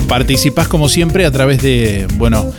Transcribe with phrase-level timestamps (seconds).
[0.09, 2.51] Participás como siempre a través de, bueno,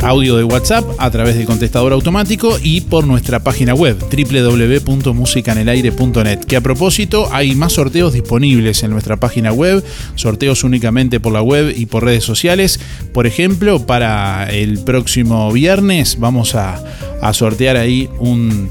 [0.00, 6.40] audio de WhatsApp, a través del contestador automático y por nuestra página web www.musicanelaire.net.
[6.40, 9.82] Que a propósito hay más sorteos disponibles en nuestra página web,
[10.14, 12.78] sorteos únicamente por la web y por redes sociales.
[13.14, 16.84] Por ejemplo, para el próximo viernes vamos a,
[17.22, 18.68] a sortear ahí un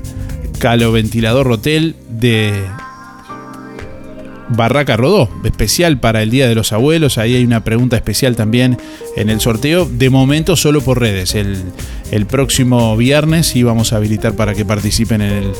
[0.59, 2.53] caloventilador rotel de
[4.49, 7.17] Barraca Rodó, especial para el Día de los Abuelos.
[7.17, 8.77] Ahí hay una pregunta especial también
[9.15, 9.85] en el sorteo.
[9.85, 11.35] De momento solo por redes.
[11.35, 15.51] El, próximo viernes sí vamos a habilitar para que participen en el,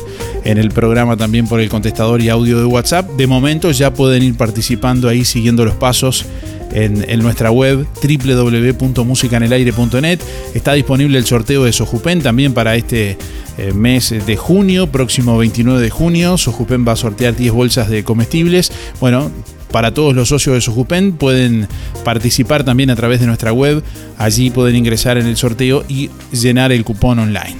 [0.44, 3.08] en el programa también por el contestador y audio de WhatsApp.
[3.12, 6.26] De momento ya pueden ir participando ahí siguiendo los pasos
[6.72, 10.20] en, nuestra web www.musicanelaire.net.
[10.54, 13.18] Está disponible el sorteo de Sojupen también para este
[13.58, 16.38] eh, mes de junio, próximo 29 de junio.
[16.38, 18.70] Sojupen va a sortear 10 bolsas de comestibles.
[19.00, 19.32] Bueno,
[19.70, 21.66] para todos los socios de Sojupen pueden
[22.04, 23.82] participar también a través de nuestra web.
[24.18, 27.56] Allí pueden ingresar en el sorteo y llenar el cupón online.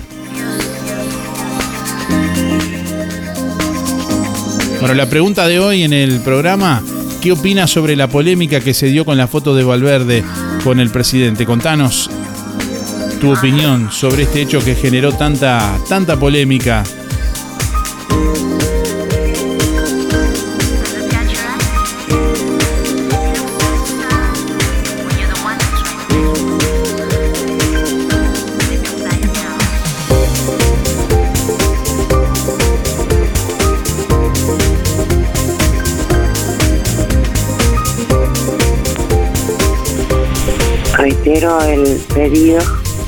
[4.81, 6.83] Bueno, la pregunta de hoy en el programa
[7.21, 10.25] ¿Qué opinas sobre la polémica que se dio con la foto de Valverde
[10.65, 11.45] con el presidente?
[11.45, 12.11] Contanos
[13.21, 16.83] tu opinión sobre este hecho que generó tanta, tanta polémica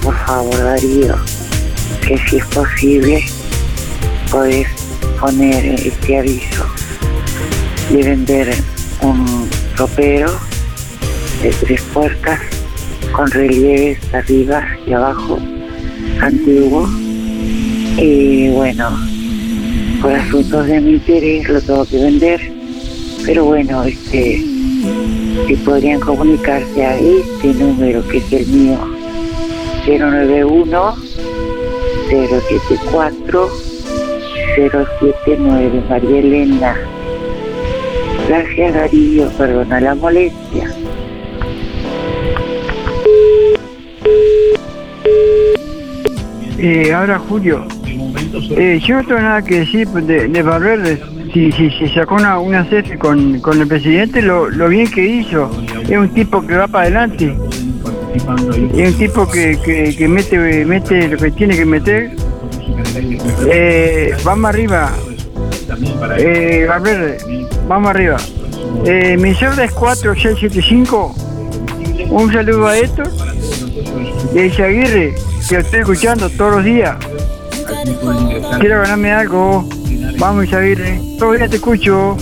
[0.03, 1.15] por favor Darío,
[2.07, 3.23] que si es posible
[4.31, 4.67] podés
[5.21, 6.65] poner este aviso
[7.91, 8.55] de vender
[9.03, 10.33] un ropero
[11.43, 12.41] de tres puertas
[13.13, 15.39] con relieves arriba y abajo
[16.23, 16.89] antiguo.
[17.99, 18.99] Y bueno
[20.01, 22.41] por asuntos de mi interés lo tengo que vender
[23.27, 24.43] pero bueno este
[25.47, 28.92] si podrían comunicarse a este número que es el mío
[29.87, 30.95] 091
[32.11, 33.49] 074
[34.55, 36.77] 079 María Elena.
[38.29, 39.29] Gracias Darío.
[39.31, 40.71] Perdona la molestia.
[46.59, 47.67] Eh, ahora Julio.
[48.57, 51.01] Eh, yo no tengo nada que decir de, de Valverde.
[51.33, 52.69] Si, si, si sacó una, una
[52.99, 55.51] con, con el presidente, lo, lo bien que hizo.
[55.89, 57.35] Es un tipo que va para adelante.
[58.15, 59.59] Es un tipo que,
[59.97, 62.11] que, mete, mete lo que tiene que meter.
[63.47, 64.93] Eh, vamos arriba.
[66.19, 67.19] Eh, a ver,
[67.67, 68.19] vamos arriba.
[68.85, 71.15] Eh, mi celda es 4675.
[72.11, 73.03] Un saludo a esto.
[74.35, 75.15] Y a Aguirre,
[75.49, 76.97] que estoy escuchando todos los días.
[78.61, 79.69] Quiero ganarme algo.
[80.19, 81.01] Vamos, Isaguirre.
[81.19, 82.17] Todavía te escucho.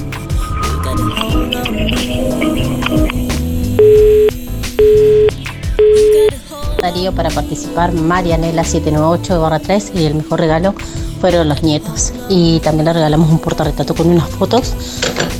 [6.80, 10.74] Darío para participar, Marianela 798 3 y el mejor regalo
[11.20, 12.12] fueron los nietos.
[12.28, 14.74] Y también le regalamos un portarretrato con unas fotos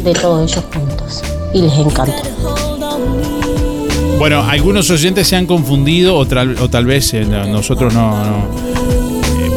[0.05, 1.23] de todos ellos juntos.
[1.55, 2.23] Y les encanta.
[4.19, 8.70] Bueno, algunos oyentes se han confundido o, tal vez eh, nosotros no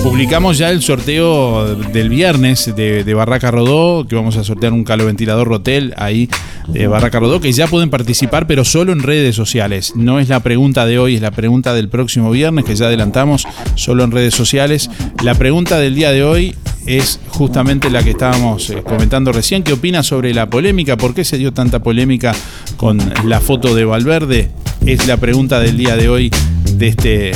[0.03, 5.47] publicamos ya el sorteo del viernes de, Barraca Rodó, que vamos a sortear un caloventilador
[5.47, 6.29] Rotel ahí
[6.67, 9.93] de Barraca Rodó, que ya pueden participar, pero solo en redes sociales.
[9.95, 13.47] No es la pregunta de hoy, es la pregunta del próximo viernes, que ya adelantamos,
[13.75, 14.89] solo en redes sociales.
[15.23, 16.53] La pregunta del día de hoy
[16.85, 19.63] es justamente la que estábamos eh, comentando recién.
[19.63, 20.97] ¿Qué opina sobre la polémica?
[20.97, 22.35] ¿Por qué se dio tanta polémica
[22.75, 24.51] con la foto de Valverde?
[24.85, 26.29] Es la pregunta del día de hoy
[26.73, 27.31] de este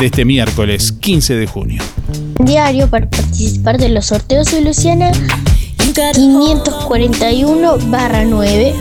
[0.00, 1.82] de este miércoles 15 de junio.
[2.38, 5.12] Diario para participar de los sorteos de Luciana
[5.76, 8.74] 541 barra 9.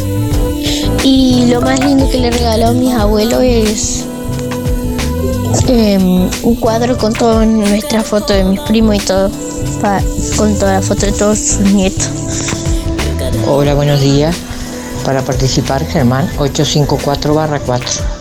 [1.04, 4.06] Y lo más lindo que le regaló a mis abuelos es
[5.68, 9.30] em, un cuadro con toda nuestra foto de mis primos y todo,
[10.38, 12.10] con toda la foto de todos sus nietos.
[13.46, 14.38] Hola, buenos días.
[15.04, 18.19] Para participar, Germán, 854 barra 4.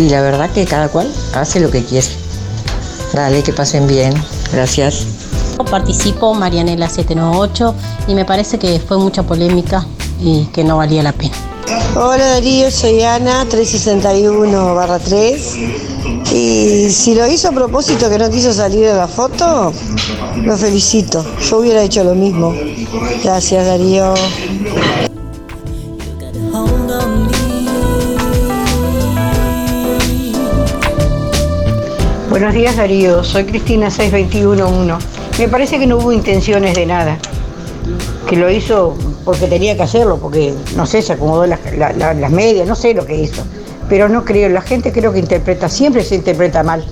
[0.00, 2.06] Y la verdad que cada cual hace lo que quiere.
[3.12, 4.14] Dale, que pasen bien.
[4.50, 5.04] Gracias.
[5.70, 7.74] Participo Marianela 798
[8.08, 9.86] y me parece que fue mucha polémica
[10.18, 11.34] y que no valía la pena.
[11.94, 15.54] Hola Darío, soy Ana, 361 barra 3.
[16.32, 19.70] Y si lo hizo a propósito que no quiso salir de la foto,
[20.42, 21.22] lo felicito.
[21.46, 22.54] Yo hubiera hecho lo mismo.
[23.22, 24.14] Gracias Darío.
[32.40, 35.06] Buenos días Darío, soy Cristina 6211.
[35.38, 37.18] Me parece que no hubo intenciones de nada.
[38.26, 42.66] Que lo hizo porque tenía que hacerlo, porque no sé, se acomodó las, las medias,
[42.66, 43.46] no sé lo que hizo.
[43.90, 46.82] Pero no creo, la gente creo que interpreta, siempre se interpreta mal.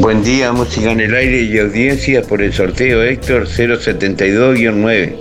[0.00, 5.16] Buen día, música en el aire y audiencia por el sorteo Héctor 072-9.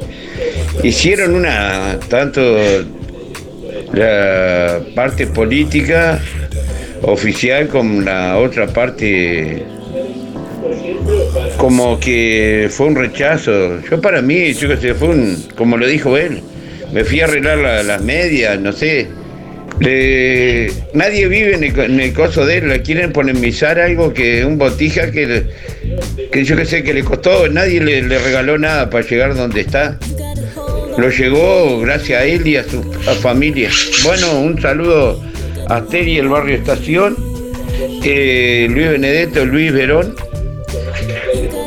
[0.81, 2.41] Hicieron una, tanto
[3.91, 6.21] la parte política
[7.01, 9.65] oficial como la otra parte
[11.57, 13.81] como que fue un rechazo.
[13.89, 16.41] Yo para mí, yo que sé, fue un, como lo dijo él,
[16.91, 19.07] me fui a arreglar las medias, no sé.
[20.93, 25.43] nadie vive en el, coso de él, le quieren polemizar algo que un botija que,
[26.31, 29.97] que yo que sé que le costó, nadie le, regaló nada para llegar donde está.
[30.97, 32.81] Lo llegó gracias a él y a su
[33.21, 33.69] familia.
[34.03, 35.21] Bueno, un saludo
[35.69, 37.15] a Teri, el barrio Estación,
[38.03, 40.15] eh, Luis Benedetto, Luis Verón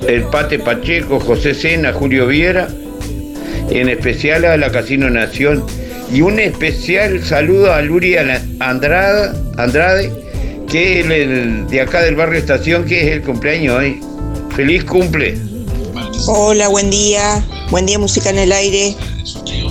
[0.09, 2.69] el Pate Pacheco, José Sena, Julio Viera,
[3.71, 5.65] en especial a la Casino Nación.
[6.11, 10.11] Y un especial saludo a Luria Andrade, Andrade
[10.67, 14.01] que es el, de acá del barrio Estación, que es el cumpleaños hoy.
[14.57, 15.39] Feliz cumple.
[16.27, 17.45] Hola, buen día.
[17.71, 18.97] Buen día, música en el aire.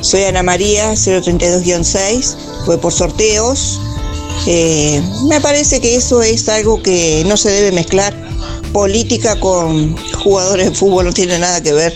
[0.02, 2.36] Soy Ana María, 032-6.
[2.66, 3.82] Fue por sorteos.
[4.46, 8.14] Eh, me parece que eso es algo que no se debe mezclar
[8.72, 11.94] política con jugadores de fútbol no tiene nada que ver.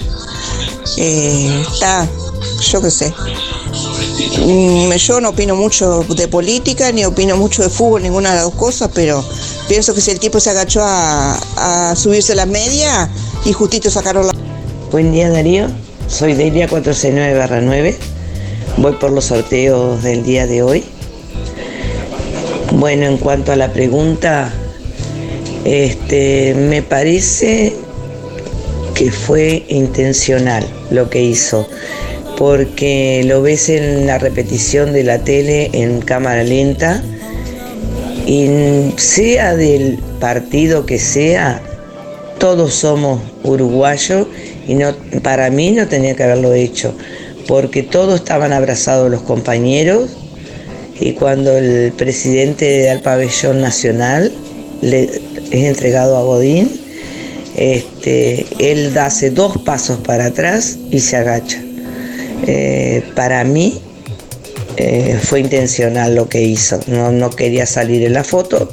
[0.98, 2.08] Eh, está,
[2.72, 3.14] yo qué sé.
[4.40, 8.46] Mm, yo no opino mucho de política ni opino mucho de fútbol, ninguna de las
[8.46, 9.24] dos cosas, pero
[9.68, 13.10] pienso que si el tipo se agachó a, subirse la media
[13.46, 14.34] y justito sacaron la.
[14.92, 15.68] Buen día Darío,
[16.08, 17.96] soy Delia 469-9,
[18.78, 20.86] voy por los sorteos del día de hoy.
[22.72, 24.50] Bueno, en cuanto a la pregunta,
[25.66, 27.74] este, me parece
[28.96, 31.68] que fue intencional lo que hizo,
[32.38, 37.04] porque lo ves en la repetición de la tele en cámara lenta
[38.26, 38.48] y
[38.96, 41.62] sea del partido que sea,
[42.40, 44.28] todos somos uruguayos
[44.66, 46.96] y no, para mí no tenía que haberlo hecho,
[47.48, 50.21] porque todos estaban abrazados los compañeros
[51.02, 54.32] y cuando el presidente al pabellón nacional
[54.82, 55.10] le
[55.52, 56.80] es entregado a Godín,
[57.58, 61.60] este, él hace dos pasos para atrás y se agacha.
[62.46, 63.82] Eh, para mí
[64.78, 68.72] eh, fue intencional lo que hizo, no, quería salir en la foto,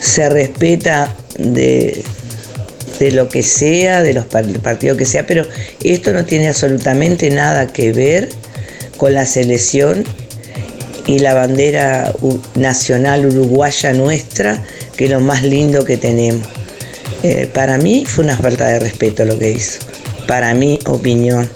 [0.00, 2.02] se respeta de,
[3.00, 5.44] de lo que sea, de los partidos que sea, pero
[5.82, 8.28] esto no tiene absolutamente nada que ver
[8.96, 10.04] con la selección
[11.10, 12.14] y la bandera
[12.54, 14.62] nacional uruguaya nuestra
[14.96, 16.46] que es lo más lindo que tenemos.
[17.24, 19.80] Eh, para mí fue una falta de respeto lo que hizo,
[20.28, 21.50] para mi opinión.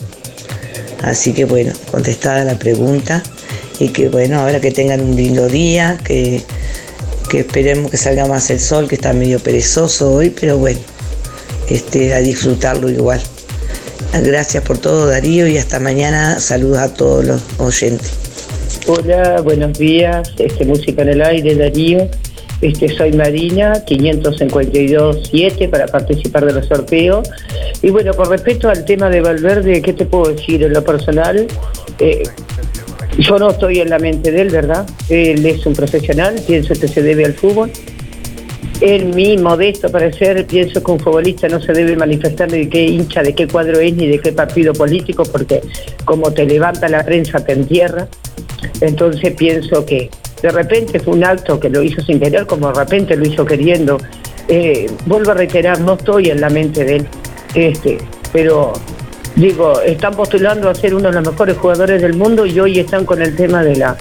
[1.03, 3.23] Así que bueno, contestada la pregunta
[3.79, 6.43] y que bueno, ahora que tengan un lindo día, que,
[7.31, 10.81] que esperemos que salga más el sol, que está medio perezoso hoy, pero bueno,
[11.69, 13.23] este, a disfrutarlo igual.
[14.13, 16.41] Gracias por todo Darío y hasta mañana.
[16.41, 18.24] Saludos a todos los oyentes.
[18.87, 20.35] Hola, buenos días.
[20.37, 22.07] Este, música en el aire, Darío.
[22.61, 27.27] Este, soy Marina, 552-7 para participar de los sorteos.
[27.81, 31.47] Y bueno, con respecto al tema de Valverde, ¿qué te puedo decir en lo personal?
[31.99, 32.25] Eh,
[33.19, 34.85] yo no estoy en la mente de él, ¿verdad?
[35.09, 37.71] Él es un profesional, pienso que se debe al fútbol.
[38.83, 43.23] En mi modesto parecer, pienso que un futbolista no se debe manifestar de qué hincha,
[43.23, 45.63] de qué cuadro es, ni de qué partido político, porque
[46.05, 48.09] como te levanta la prensa, te entierra.
[48.81, 50.11] Entonces pienso que
[50.43, 53.45] de repente fue un acto que lo hizo sin querer, como de repente lo hizo
[53.45, 53.99] queriendo.
[54.49, 57.09] Eh, vuelvo a reiterar, no estoy en la mente de él,
[57.55, 57.99] este,
[58.33, 58.75] pero
[59.37, 63.07] digo, están postulando a ser uno de los mejores jugadores del mundo y hoy están
[63.07, 63.97] con el tema de la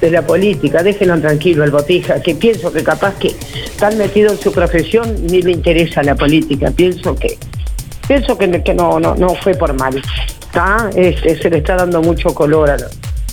[0.00, 3.34] de la política, déjenlo tranquilo el Botija, que pienso que capaz que
[3.78, 7.36] tan metido en su profesión ni le interesa la política, pienso que
[8.06, 10.00] pienso que, no, no, no fue por mal.
[10.40, 10.90] ¿Está?
[10.92, 12.76] se le está dando mucho color a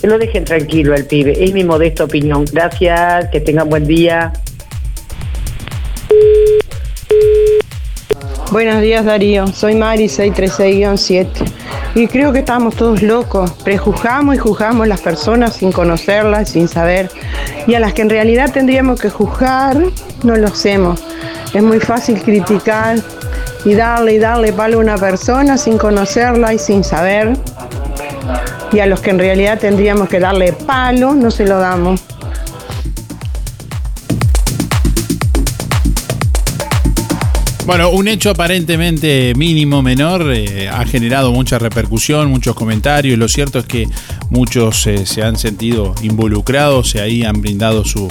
[0.00, 1.42] que lo dejen tranquilo al pibe.
[1.42, 2.44] Es mi modesta opinión.
[2.52, 4.32] Gracias, que tengan buen día.
[8.52, 11.26] Buenos días Darío, soy Mari 636-7
[11.96, 17.10] y creo que estamos todos locos, prejuzgamos y juzgamos las personas sin conocerlas, sin saber
[17.66, 19.76] y a las que en realidad tendríamos que juzgar
[20.22, 21.02] no lo hacemos.
[21.52, 22.98] Es muy fácil criticar
[23.64, 27.36] y darle y darle palo a una persona sin conocerla y sin saber
[28.72, 32.02] y a los que en realidad tendríamos que darle palo no se lo damos.
[37.66, 43.18] Bueno, un hecho aparentemente mínimo, menor, eh, ha generado mucha repercusión, muchos comentarios.
[43.18, 43.88] Lo cierto es que
[44.30, 48.08] muchos eh, se han sentido involucrados, se ahí han brindado su,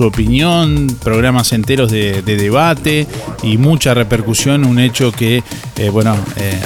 [0.00, 3.06] opinión, programas enteros de, debate
[3.42, 4.66] y mucha repercusión.
[4.66, 5.42] Un hecho que,
[5.78, 6.14] eh, bueno,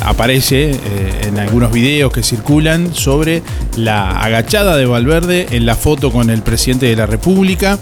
[0.05, 0.77] aparece
[1.23, 3.43] en algunos videos que circulan sobre
[3.77, 7.79] la agachada de Valverde en la foto con el presidente de la República.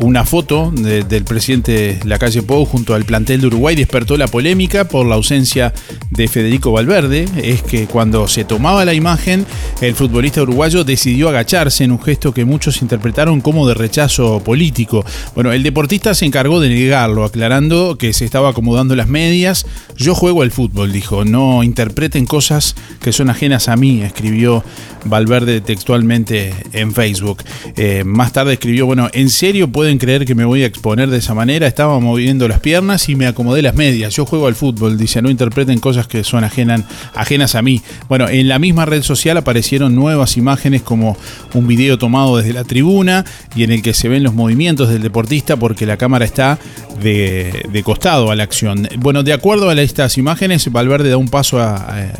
[0.00, 4.26] una foto del presidente de la calle Pou junto al plantel de Uruguay despertó la
[4.26, 5.72] polémica por la ausencia
[6.10, 7.26] de Federico Valverde.
[7.42, 9.46] Es que cuando se tomaba la imagen,
[9.80, 15.04] el futbolista uruguayo decidió agacharse en un gesto que muchos interpretaron como de rechazo político.
[15.34, 19.66] Bueno, el deportista se encargó de negarlo, aclarando que se estaba acomodando las medias.
[19.96, 24.64] Yo juego al fútbol, dijo, no interpreten cosas que son ajenas a mí, escribió
[25.04, 27.42] Valverde textualmente en Facebook.
[27.76, 31.18] Eh, más tarde escribió, bueno, ¿en serio pueden creer que me voy a exponer de
[31.18, 31.66] esa manera?
[31.66, 34.14] Estaba moviendo las piernas y me acomodé las medias.
[34.14, 37.82] Yo juego al fútbol, dice, no interpreten cosas que son ajenas a mí.
[38.08, 41.16] Bueno, en la misma red social aparecieron nuevas imágenes como
[41.54, 45.02] un video tomado desde la tribuna y en el que se ven los movimientos del
[45.02, 46.58] deportista porque la cámara está
[47.00, 48.88] de, costado a la acción.
[48.98, 51.58] Bueno, de acuerdo a estas imágenes, Valverde da un paso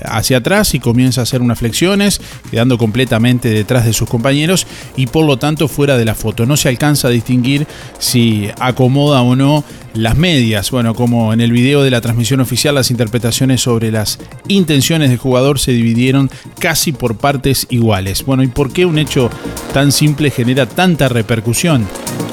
[0.05, 2.21] hacia atrás y comienza a hacer unas flexiones,
[2.51, 6.47] quedando completamente detrás de sus compañeros y por lo tanto fuera de la foto.
[6.47, 7.67] No se alcanza a distinguir
[7.99, 9.65] si acomoda o no
[9.95, 10.71] las medias.
[10.71, 15.19] Bueno, como en el video de la transmisión oficial, las interpretaciones sobre las intenciones del
[15.19, 16.29] jugador se dividieron
[16.59, 18.25] casi por partes iguales.
[18.25, 19.31] Bueno, ¿y por qué un hecho
[19.73, 21.87] tan simple genera tanta repercusión?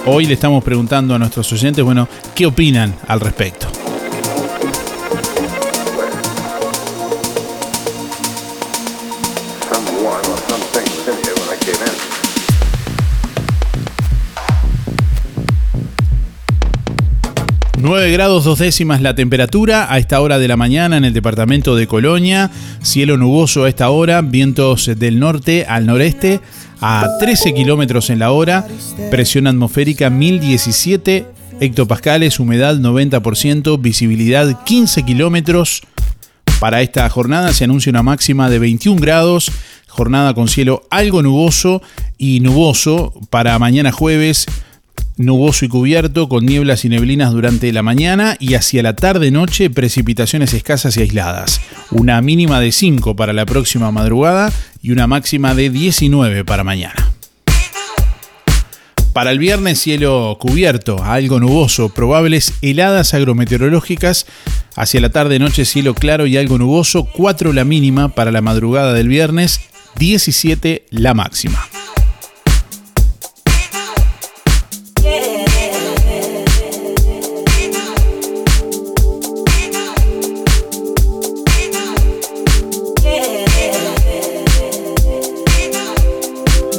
[0.08, 3.83] Hoy le estamos preguntando a nuestros oyentes, bueno, ¿qué opinan al respecto?
[18.04, 21.78] 9 grados dos décimas la temperatura a esta hora de la mañana en el departamento
[21.78, 22.52] de Colonia.
[22.82, 26.42] Cielo nuboso a esta hora, vientos del norte al noreste
[26.82, 28.68] a 13 kilómetros en la hora,
[29.10, 31.26] presión atmosférica 1017
[31.62, 35.84] hectopascales, humedad 90%, visibilidad 15 kilómetros.
[36.60, 39.50] Para esta jornada se anuncia una máxima de 21 grados,
[39.88, 41.82] jornada con cielo algo nuboso
[42.18, 44.46] y nuboso para mañana jueves
[45.18, 50.54] nuboso y cubierto, con nieblas y neblinas durante la mañana y hacia la tarde-noche precipitaciones
[50.54, 51.62] escasas y aisladas.
[51.92, 57.14] Una mínima de 5 para la próxima madrugada y una máxima de 19 para mañana.
[59.14, 64.26] Para el viernes cielo cubierto, algo nuboso, probables heladas agrometeorológicas.
[64.76, 69.08] Hacia la tarde-noche cielo claro y algo nuboso, 4 la mínima para la madrugada del
[69.08, 69.62] viernes,
[69.98, 71.60] 17 la máxima.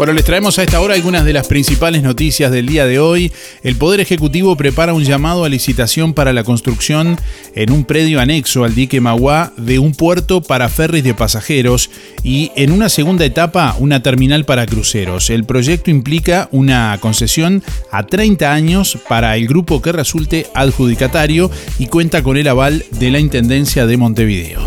[0.05, 3.33] Bueno, les traemos a esta hora algunas de las principales noticias del día de hoy.
[3.63, 7.19] El Poder Ejecutivo prepara un llamado a licitación para la construcción
[7.55, 11.89] en un predio anexo al dique Maguá de un puerto para ferries de pasajeros
[12.23, 15.31] y en una segunda etapa una terminal para cruceros.
[15.31, 21.87] El proyecto implica una concesión a 30 años para el grupo que resulte adjudicatario y
[21.87, 24.67] cuenta con el aval de la Intendencia de Montevideo.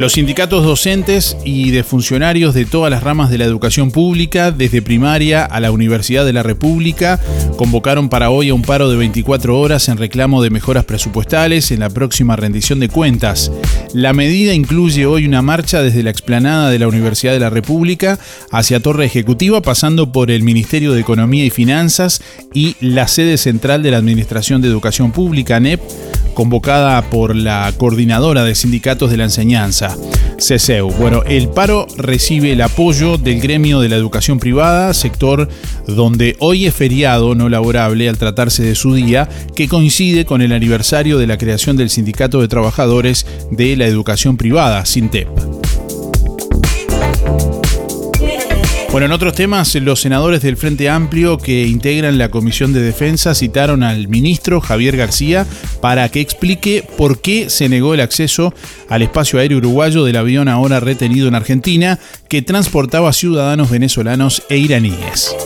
[0.00, 4.80] Los sindicatos docentes y de funcionarios de todas las ramas de la educación pública, desde
[4.80, 7.20] primaria a la Universidad de la República,
[7.58, 11.80] convocaron para hoy a un paro de 24 horas en reclamo de mejoras presupuestales en
[11.80, 13.52] la próxima rendición de cuentas.
[13.92, 18.18] La medida incluye hoy una marcha desde la explanada de la Universidad de la República
[18.50, 22.22] hacia Torre Ejecutiva, pasando por el Ministerio de Economía y Finanzas
[22.54, 25.82] y la sede central de la Administración de Educación Pública, ANEP
[26.40, 29.94] convocada por la coordinadora de sindicatos de la enseñanza,
[30.38, 30.90] CESEU.
[30.92, 35.50] Bueno, el paro recibe el apoyo del gremio de la educación privada, sector
[35.86, 40.52] donde hoy es feriado no laborable al tratarse de su día, que coincide con el
[40.52, 45.59] aniversario de la creación del Sindicato de Trabajadores de la Educación Privada, SINTEP.
[48.90, 53.36] Bueno, en otros temas, los senadores del Frente Amplio que integran la Comisión de Defensa
[53.36, 55.46] citaron al ministro Javier García
[55.80, 58.52] para que explique por qué se negó el acceso
[58.88, 64.56] al espacio aéreo uruguayo del avión ahora retenido en Argentina que transportaba ciudadanos venezolanos e
[64.58, 65.36] iraníes.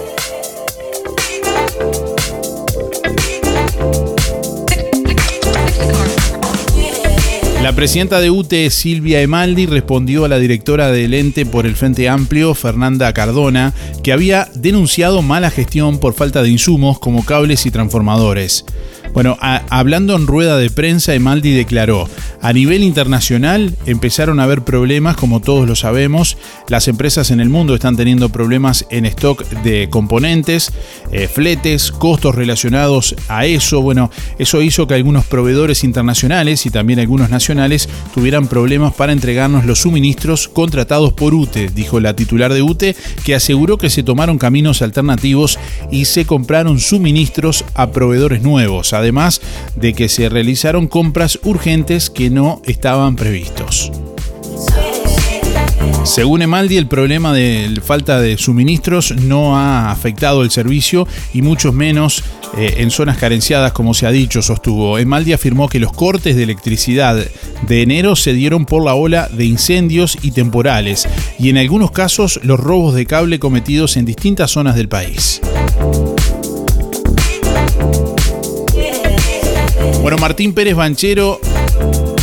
[7.65, 12.11] La presidenta de UTE, Silvia Emaldi, respondió a la directora del ente por el Frente
[12.11, 13.73] Amplio, Fernanda Cardona,
[14.03, 18.67] que había denunciado mala gestión por falta de insumos como cables y transformadores.
[19.15, 22.09] Bueno, hablando en rueda de prensa, Emaldi declaró,
[22.43, 26.37] a nivel internacional empezaron a haber problemas, como todos lo sabemos,
[26.69, 30.73] las empresas en el mundo están teniendo problemas en stock de componentes,
[31.13, 33.83] eh, fletes, costos relacionados a eso.
[33.83, 39.65] Bueno, eso hizo que algunos proveedores internacionales y también algunos nacionales tuvieran problemas para entregarnos
[39.65, 44.39] los suministros contratados por UTE, dijo la titular de UTE, que aseguró que se tomaron
[44.39, 45.61] caminos alternativos
[45.93, 49.41] y se compraron suministros a proveedores nuevos además
[49.77, 53.93] de que se realizaron compras urgentes que no estaban previstos.
[56.05, 61.73] Según Emaldi, el problema de falta de suministros no ha afectado el servicio y mucho
[61.73, 62.23] menos
[62.59, 64.99] eh, en zonas carenciadas, como se ha dicho, sostuvo.
[64.99, 67.17] Emaldi afirmó que los cortes de electricidad
[67.67, 72.39] de enero se dieron por la ola de incendios y temporales y en algunos casos
[72.43, 75.41] los robos de cable cometidos en distintas zonas del país.
[80.05, 81.41] Bueno, Martín Pérez Banchero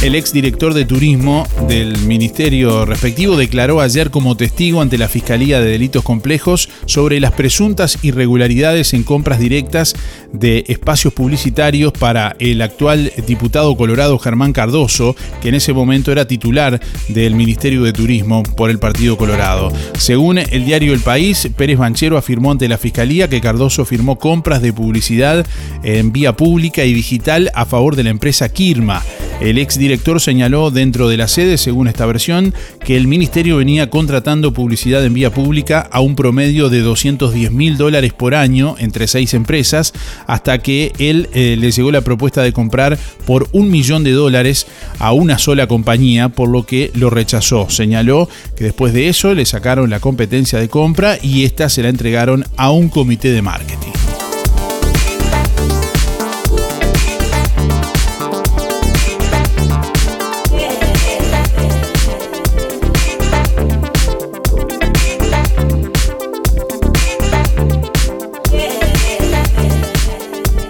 [0.02, 5.70] el exdirector de turismo del ministerio respectivo declaró ayer como testigo ante la Fiscalía de
[5.70, 9.96] Delitos Complejos sobre las presuntas irregularidades en compras directas
[10.34, 16.26] de espacios publicitarios para el actual diputado colorado Germán Cardoso, que en ese momento era
[16.26, 19.72] titular del Ministerio de Turismo por el Partido Colorado.
[20.00, 24.64] Según el diario El País, Pérez Banchero afirmó ante la Fiscalía que Cardoso firmó compras
[24.64, 25.46] de publicidad
[25.84, 29.04] en vía pública y digital a favor de la empresa Kirma.
[29.42, 32.54] El exdirector señaló dentro de la sede, según esta versión,
[32.86, 37.76] que el ministerio venía contratando publicidad en vía pública a un promedio de 210 mil
[37.76, 39.94] dólares por año entre seis empresas,
[40.28, 44.68] hasta que él eh, le llegó la propuesta de comprar por un millón de dólares
[45.00, 47.68] a una sola compañía, por lo que lo rechazó.
[47.68, 51.90] Señaló que después de eso le sacaron la competencia de compra y esta se la
[51.90, 54.11] entregaron a un comité de marketing.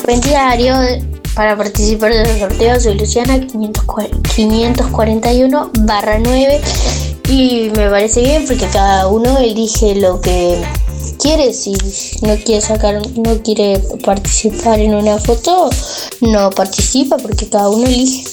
[0.03, 0.73] Buen diario
[1.35, 6.59] para participar de los sorteos soy Luciana 541 barra 9
[7.29, 10.59] y me parece bien porque cada uno elige lo que
[11.21, 11.53] quiere.
[11.53, 11.73] Si
[12.23, 15.69] no quiere sacar no quiere participar en una foto
[16.21, 18.23] no participa porque cada uno elige.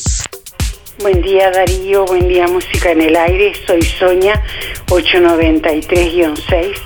[1.00, 4.42] Buen día Darío, buen día Música en el Aire, soy Sonia
[4.86, 6.76] 893-6.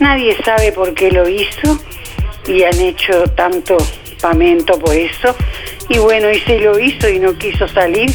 [0.00, 1.78] Nadie sabe por qué lo hizo
[2.48, 3.76] y han hecho tanto
[4.20, 5.34] pamento por eso.
[5.88, 8.10] Y bueno, y se lo hizo y no quiso salir,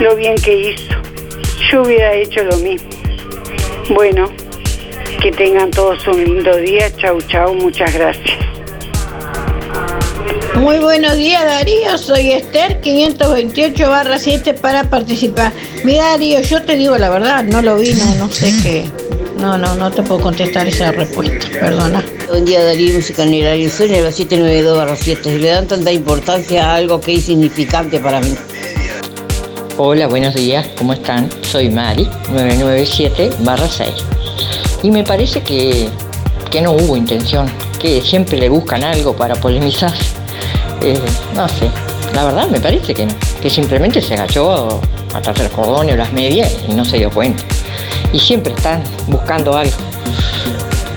[0.00, 0.94] lo bien que hizo.
[1.70, 2.88] Yo hubiera hecho lo mismo.
[3.90, 4.30] Bueno,
[5.20, 6.94] que tengan todos un lindo día.
[6.96, 8.36] Chau, chau, muchas gracias.
[10.56, 15.52] Muy buenos días Darío, soy Esther 528 barra 7 para participar.
[15.84, 18.84] Mira Darío, yo te digo la verdad, no lo vi, no, no sé qué.
[19.38, 22.02] No, no, no te puedo contestar esa respuesta, perdona.
[22.28, 25.38] Buen día Darío, música en el soy la 792 7.
[25.38, 28.34] Le dan tanta importancia a algo que es significante para mí.
[29.78, 31.30] Hola, buenos días, ¿cómo están?
[31.42, 33.30] Soy Mari, 997
[33.70, 33.88] 6.
[34.82, 35.88] Y me parece que,
[36.50, 37.46] que no hubo intención,
[37.80, 39.94] que siempre le buscan algo para polemizar.
[40.82, 40.98] Eh,
[41.34, 41.70] no sé,
[42.14, 43.08] la verdad me parece que
[43.40, 44.80] que simplemente se agachó
[45.14, 47.42] atrás del cordón o las medias y no se dio cuenta.
[48.12, 49.76] Y siempre están buscando algo,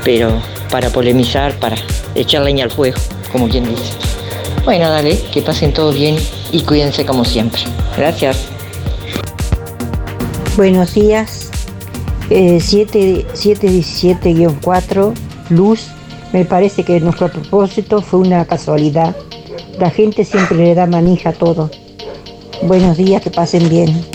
[0.03, 0.41] pero
[0.71, 1.75] para polemizar, para
[2.15, 2.97] echar leña al fuego,
[3.31, 3.93] como quien dice.
[4.63, 6.15] Bueno, dale, que pasen todos bien
[6.51, 7.61] y cuídense como siempre.
[7.97, 8.47] Gracias.
[10.55, 11.49] Buenos días.
[12.29, 15.13] 717-4,
[15.49, 15.87] Luz.
[16.31, 19.13] Me parece que nuestro propósito fue una casualidad.
[19.79, 21.69] La gente siempre le da manija a todo.
[22.63, 24.10] Buenos días, que pasen bien.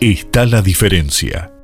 [0.00, 1.55] está la diferencia.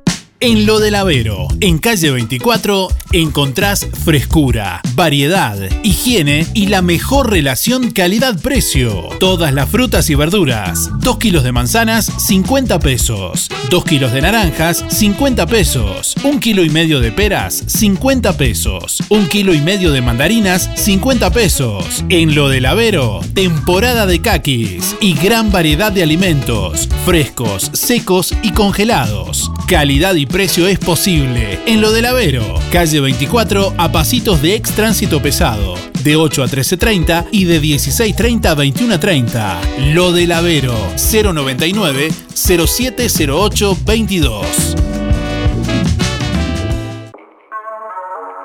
[0.45, 7.91] En Lo del Avero, en calle 24, encontrás frescura, variedad, higiene y la mejor relación
[7.91, 9.07] calidad-precio.
[9.21, 10.89] Todas las frutas y verduras.
[10.99, 13.49] 2 kilos de manzanas, 50 pesos.
[13.69, 16.13] 2 kilos de naranjas, 50 pesos.
[16.25, 19.01] 1 kilo y medio de peras, 50 pesos.
[19.07, 22.03] 1 kilo y medio de mandarinas, 50 pesos.
[22.09, 28.51] En Lo del Avero, temporada de caquis y gran variedad de alimentos, frescos, secos y
[28.51, 29.49] congelados.
[29.69, 31.59] Calidad y precio es posible.
[31.67, 36.47] En lo del Avero, calle 24 a pasitos de ex tránsito pesado, de 8 a
[36.47, 39.93] 13.30 y de 16.30 a 21.30.
[39.93, 44.75] Lo del Avero, 099 0708 22.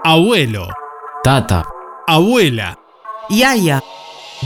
[0.05, 0.69] Abuelo.
[1.25, 1.65] Tata.
[2.07, 2.79] Abuela.
[3.31, 3.83] Yaya.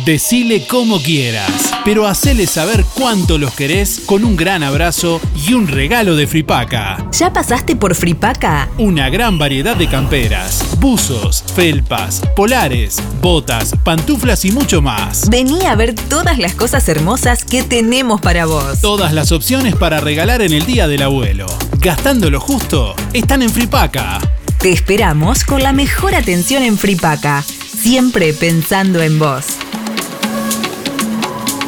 [0.06, 5.66] Decile como quieras, pero hacele saber cuánto los querés con un gran abrazo y un
[5.66, 7.04] regalo de Fripaca.
[7.12, 8.68] ¿Ya pasaste por Fripaca?
[8.78, 15.28] Una gran variedad de camperas, buzos, felpas, polares, botas, pantuflas y mucho más.
[15.28, 18.80] Vení a ver todas las cosas hermosas que tenemos para vos.
[18.80, 21.46] Todas las opciones para regalar en el Día del Abuelo.
[21.78, 24.20] Gastando lo justo, están en Fripaca.
[24.58, 29.56] Te esperamos con la mejor atención en Fripaca, siempre pensando en vos.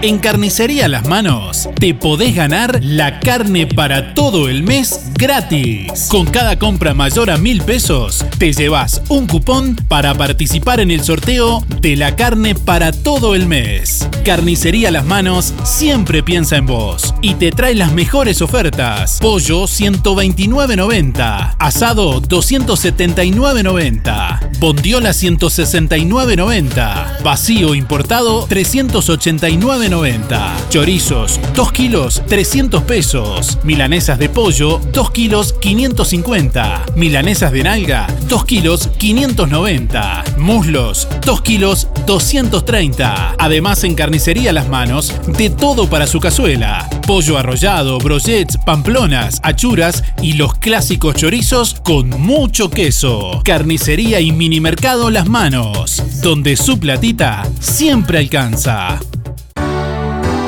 [0.00, 6.06] En Carnicería Las Manos te podés ganar la carne para todo el mes gratis.
[6.08, 11.02] Con cada compra mayor a mil pesos, te llevas un cupón para participar en el
[11.02, 14.08] sorteo de la carne para todo el mes.
[14.24, 19.18] Carnicería Las Manos siempre piensa en vos y te trae las mejores ofertas.
[19.20, 29.87] Pollo 129.90, asado 279.90, bondiola 169.90, vacío importado 389.90,
[30.68, 38.44] chorizos 2 kilos 300 pesos, milanesas de pollo 2 kilos 550, milanesas de nalga 2
[38.44, 43.36] kilos 590, muslos 2 kilos 230.
[43.38, 46.88] Además en carnicería Las Manos, de todo para su cazuela.
[47.06, 53.40] Pollo arrollado, brochets, pamplonas, achuras y los clásicos chorizos con mucho queso.
[53.42, 59.00] Carnicería y mini mercado Las Manos, donde su platita siempre alcanza.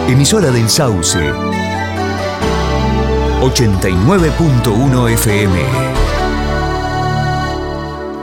[0.08, 1.18] Emisora del Sauce.
[3.40, 5.58] 89.1 FM.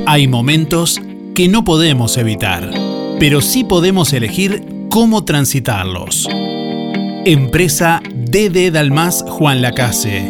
[0.05, 1.01] Hay momentos
[1.33, 2.69] que no podemos evitar,
[3.19, 6.27] pero sí podemos elegir cómo transitarlos.
[7.25, 10.29] Empresa DD Dalmas Juan Lacase,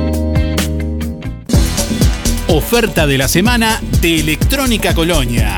[2.53, 5.57] Oferta de la semana de Electrónica Colonia.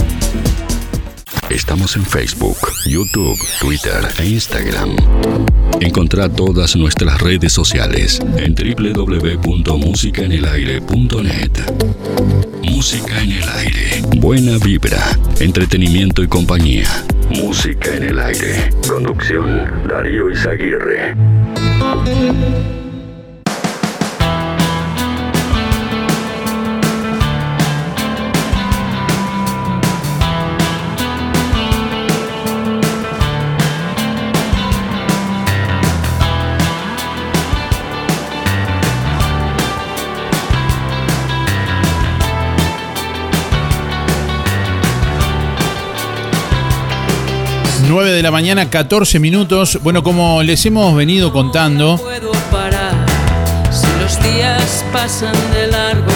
[1.51, 4.95] Estamos en Facebook, YouTube, Twitter e Instagram.
[5.81, 11.51] Encontrá todas nuestras redes sociales en www.musicaenelaire.net.
[12.63, 14.01] Música en el aire.
[14.15, 15.05] Buena vibra,
[15.41, 16.87] entretenimiento y compañía.
[17.29, 18.69] Música en el aire.
[18.87, 21.15] Conducción Darío Izaguirre.
[47.93, 49.77] Nueve de la mañana, 14 minutos.
[49.83, 52.93] Bueno, como les hemos venido contando, puedo parar
[53.69, 56.09] si los días pasan de largo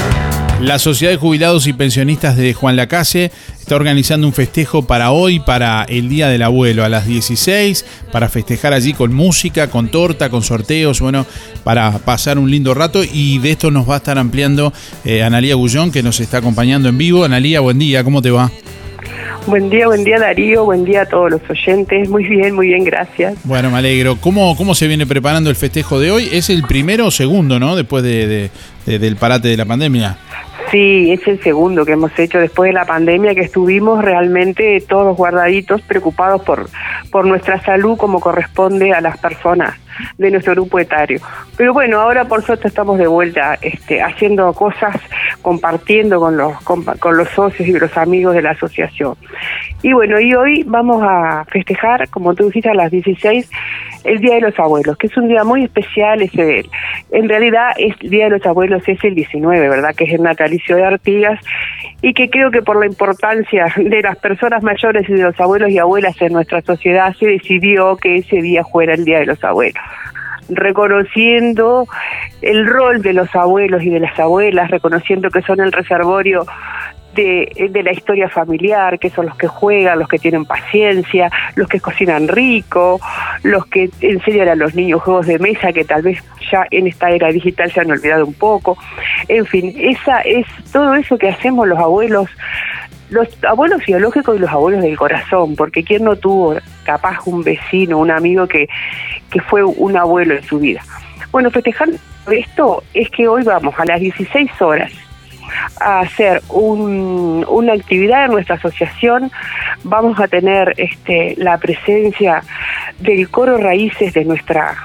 [0.61, 5.41] La Sociedad de Jubilados y Pensionistas de Juan Lacase está organizando un festejo para hoy,
[5.41, 10.29] para el Día del Abuelo, a las 16, para festejar allí con música, con torta,
[10.29, 11.25] con sorteos, bueno,
[11.65, 13.03] para pasar un lindo rato.
[13.03, 14.71] Y de esto nos va a estar ampliando
[15.03, 17.25] eh, Analía Gullón, que nos está acompañando en vivo.
[17.25, 18.49] Analía, buen día, ¿cómo te va?
[19.47, 22.09] Buen día, buen día Darío, buen día a todos los oyentes.
[22.09, 23.35] Muy bien, muy bien, gracias.
[23.43, 24.17] Bueno, me alegro.
[24.19, 26.29] ¿Cómo, cómo se viene preparando el festejo de hoy?
[26.31, 27.75] Es el primero o segundo, ¿no?
[27.75, 28.49] Después de,
[28.85, 30.17] del parate de la pandemia.
[30.71, 35.15] Sí, es el segundo que hemos hecho después de la pandemia que estuvimos realmente todos
[35.15, 36.67] guardaditos, preocupados por,
[37.11, 39.75] por nuestra salud como corresponde a las personas
[40.17, 41.19] de nuestro grupo etario.
[41.57, 44.95] Pero bueno, ahora por suerte estamos de vuelta este, haciendo cosas,
[45.41, 49.15] compartiendo con los, con, los socios y los amigos de la asociación.
[49.81, 53.49] Y bueno, y hoy vamos a festejar, como tú dijiste, a las 16,
[54.03, 56.65] el Día de los Abuelos, que es un día muy especial ese
[57.11, 59.95] En realidad, el Día de los Abuelos es el 19, ¿verdad?
[59.95, 61.39] Que es el natalicio de Artigas
[62.01, 65.69] y que creo que por la importancia de las personas mayores y de los abuelos
[65.69, 69.43] y abuelas en nuestra sociedad se decidió que ese día fuera el Día de los
[69.43, 69.81] Abuelos
[70.49, 71.87] reconociendo
[72.41, 76.45] el rol de los abuelos y de las abuelas, reconociendo que son el reservorio
[77.15, 81.67] de, de, la historia familiar, que son los que juegan, los que tienen paciencia, los
[81.67, 82.99] que cocinan rico,
[83.43, 86.21] los que enseñan a los niños juegos de mesa que tal vez
[86.51, 88.77] ya en esta era digital se han olvidado un poco.
[89.29, 92.29] En fin, esa es todo eso que hacemos los abuelos
[93.09, 97.99] los abuelos biológicos y los abuelos del corazón, porque quién no tuvo capaz un vecino,
[97.99, 98.67] un amigo que,
[99.29, 100.81] que fue un abuelo en su vida.
[101.31, 101.97] Bueno, festejando
[102.31, 104.91] esto es que hoy vamos a las 16 horas
[105.79, 109.31] a hacer un, una actividad en nuestra asociación.
[109.83, 112.43] Vamos a tener este, la presencia
[112.99, 114.75] del coro Raíces de nuestra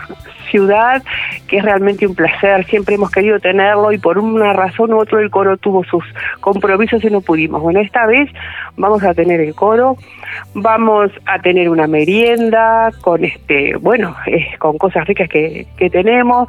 [0.51, 1.03] ciudad,
[1.49, 5.21] que es realmente un placer, siempre hemos querido tenerlo y por una razón u otra
[5.21, 6.05] el coro tuvo sus
[6.41, 7.63] compromisos y no pudimos.
[7.63, 8.29] Bueno, esta vez
[8.77, 9.97] vamos a tener el coro,
[10.55, 14.15] vamos a tener una merienda con este, bueno,
[14.59, 16.49] con cosas ricas que, que tenemos,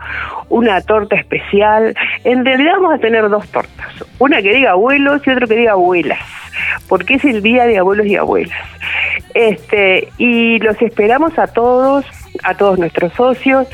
[0.50, 1.96] una torta especial.
[2.24, 5.74] En realidad vamos a tener dos tortas, una que diga abuelos y otra que diga
[5.74, 6.20] abuelas,
[6.88, 8.58] porque es el día de abuelos y abuelas.
[9.34, 12.06] Este, y los esperamos a todos
[12.44, 13.68] a todos nuestros socios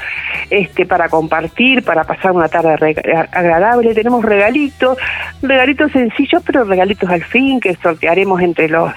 [0.49, 2.95] este para compartir, para pasar una tarde
[3.31, 3.93] agradable.
[3.93, 4.97] Tenemos regalitos,
[5.41, 8.91] regalitos sencillos, pero regalitos al fin que sortearemos entre los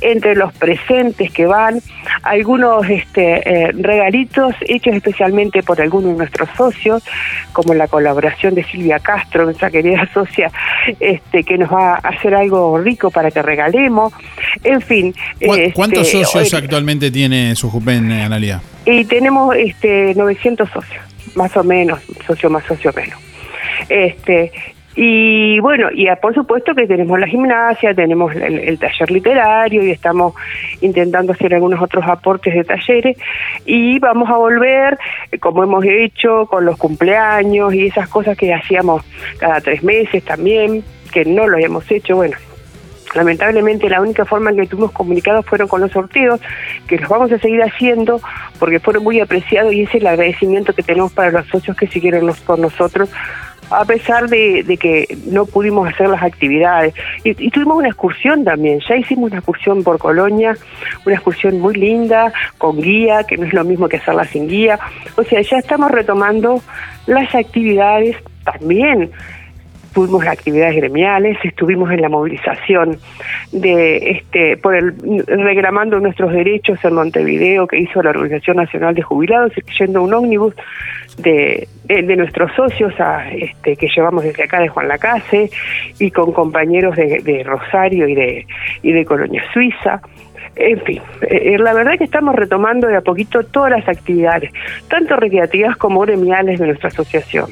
[0.00, 1.80] entre los presentes que van.
[2.22, 7.02] Algunos este, eh, regalitos hechos especialmente por algunos de nuestros socios,
[7.52, 10.50] como la colaboración de Silvia Castro, nuestra querida socia,
[11.00, 14.12] este, que nos va a hacer algo rico para que regalemos.
[14.62, 15.14] En fin.
[15.74, 18.60] ¿Cuántos este, socios actualmente tiene su Jupen, Analia?
[18.84, 21.04] Y tenemos este 900 socios,
[21.34, 23.18] más o menos, socio más, socio menos.
[23.88, 24.52] Este,
[24.96, 30.34] y bueno, y por supuesto que tenemos la gimnasia, tenemos el, taller literario y estamos
[30.80, 33.16] intentando hacer algunos otros aportes de talleres
[33.64, 34.96] y vamos a volver,
[35.40, 39.02] como hemos hecho, con los cumpleaños y esas cosas que hacíamos
[39.38, 42.36] cada tres meses también, que no lo habíamos hecho, bueno,
[43.14, 46.40] Lamentablemente la única forma en que tuvimos comunicados fueron con los sorteos,
[46.86, 48.20] que los vamos a seguir haciendo
[48.58, 52.30] porque fueron muy apreciados y es el agradecimiento que tenemos para los socios que siguieron
[52.44, 53.10] con nosotros
[53.70, 56.94] a pesar de, que no pudimos hacer las actividades.
[57.24, 60.56] Y, tuvimos una excursión también, ya hicimos una excursión por Colonia,
[61.04, 64.78] una excursión muy linda, con guía, que no es lo mismo que hacerla sin guía.
[65.16, 66.60] O sea, ya estamos retomando
[67.06, 69.10] las actividades también
[69.94, 72.98] tuvimos actividades gremiales, estuvimos en la movilización
[73.52, 74.94] de este por el
[75.26, 80.54] reclamando nuestros derechos en Montevideo que hizo la Organización Nacional de Jubilados, yendo un ómnibus
[81.18, 85.48] de, de, nuestros socios a, este, que llevamos desde acá de Juan Lacase
[86.00, 88.46] y con compañeros de, de Rosario y de
[88.82, 90.00] y de Colonia Suiza.
[90.56, 94.52] En fin, eh, la verdad que estamos retomando de a poquito todas las actividades,
[94.88, 97.50] tanto recreativas como gremiales de nuestra asociación.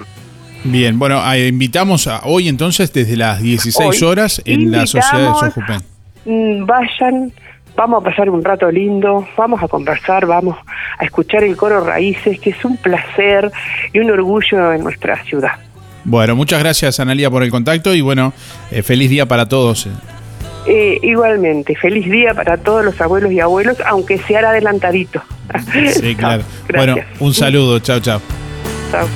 [0.65, 5.81] Bien, bueno, invitamos a hoy entonces desde las 16 horas en la Sociedad de Sojupen.
[6.25, 7.33] Mm, vayan,
[7.77, 10.57] vamos a pasar un rato lindo, vamos a conversar, vamos
[10.99, 13.51] a escuchar el coro Raíces, que es un placer
[13.93, 15.53] y un orgullo en nuestra ciudad.
[16.05, 18.33] Bueno, muchas gracias Analia por el contacto y bueno,
[18.71, 19.89] eh, feliz día para todos.
[20.67, 25.23] Eh, igualmente, feliz día para todos los abuelos y abuelos, aunque sea adelantadito.
[25.93, 26.45] Sí, claro.
[26.73, 28.21] bueno, un saludo, chao, chao.
[28.93, 29.09] Chao.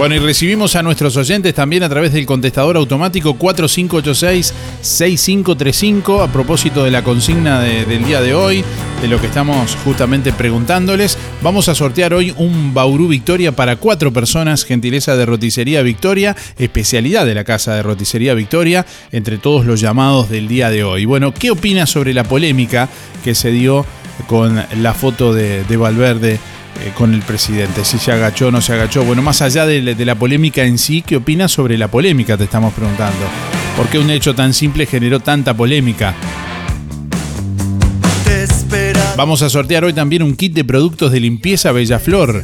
[0.00, 6.82] Bueno, y recibimos a nuestros oyentes también a través del contestador automático 4586-6535 a propósito
[6.84, 8.64] de la consigna de- del día de hoy,
[9.02, 11.18] de lo que estamos justamente preguntándoles.
[11.42, 17.26] Vamos a sortear hoy un Bauru Victoria para cuatro personas, gentileza de Roticería Victoria, especialidad
[17.26, 21.04] de la Casa de Roticería Victoria, entre todos los llamados del día de hoy.
[21.04, 22.88] Bueno, ¿qué opinas sobre la polémica
[23.22, 23.84] que se dio
[24.28, 26.40] con la foto de Valverde?
[26.80, 29.04] Eh, con el presidente, si se agachó o no se agachó.
[29.04, 32.36] Bueno, más allá de, de la polémica en sí, ¿qué opinas sobre la polémica?
[32.36, 33.26] Te estamos preguntando.
[33.76, 36.14] ¿Por qué un hecho tan simple generó tanta polémica?
[39.20, 42.42] Vamos a sortear hoy también un kit de productos de limpieza Bellaflor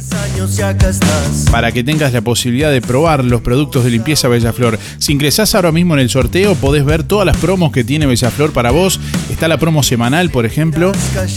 [1.49, 4.77] para que tengas la posibilidad de probar los productos de limpieza Bellaflor.
[4.99, 8.53] Si ingresás ahora mismo en el sorteo, podés ver todas las promos que tiene Bellaflor
[8.53, 8.99] para vos.
[9.31, 10.91] Está la promo semanal, por ejemplo,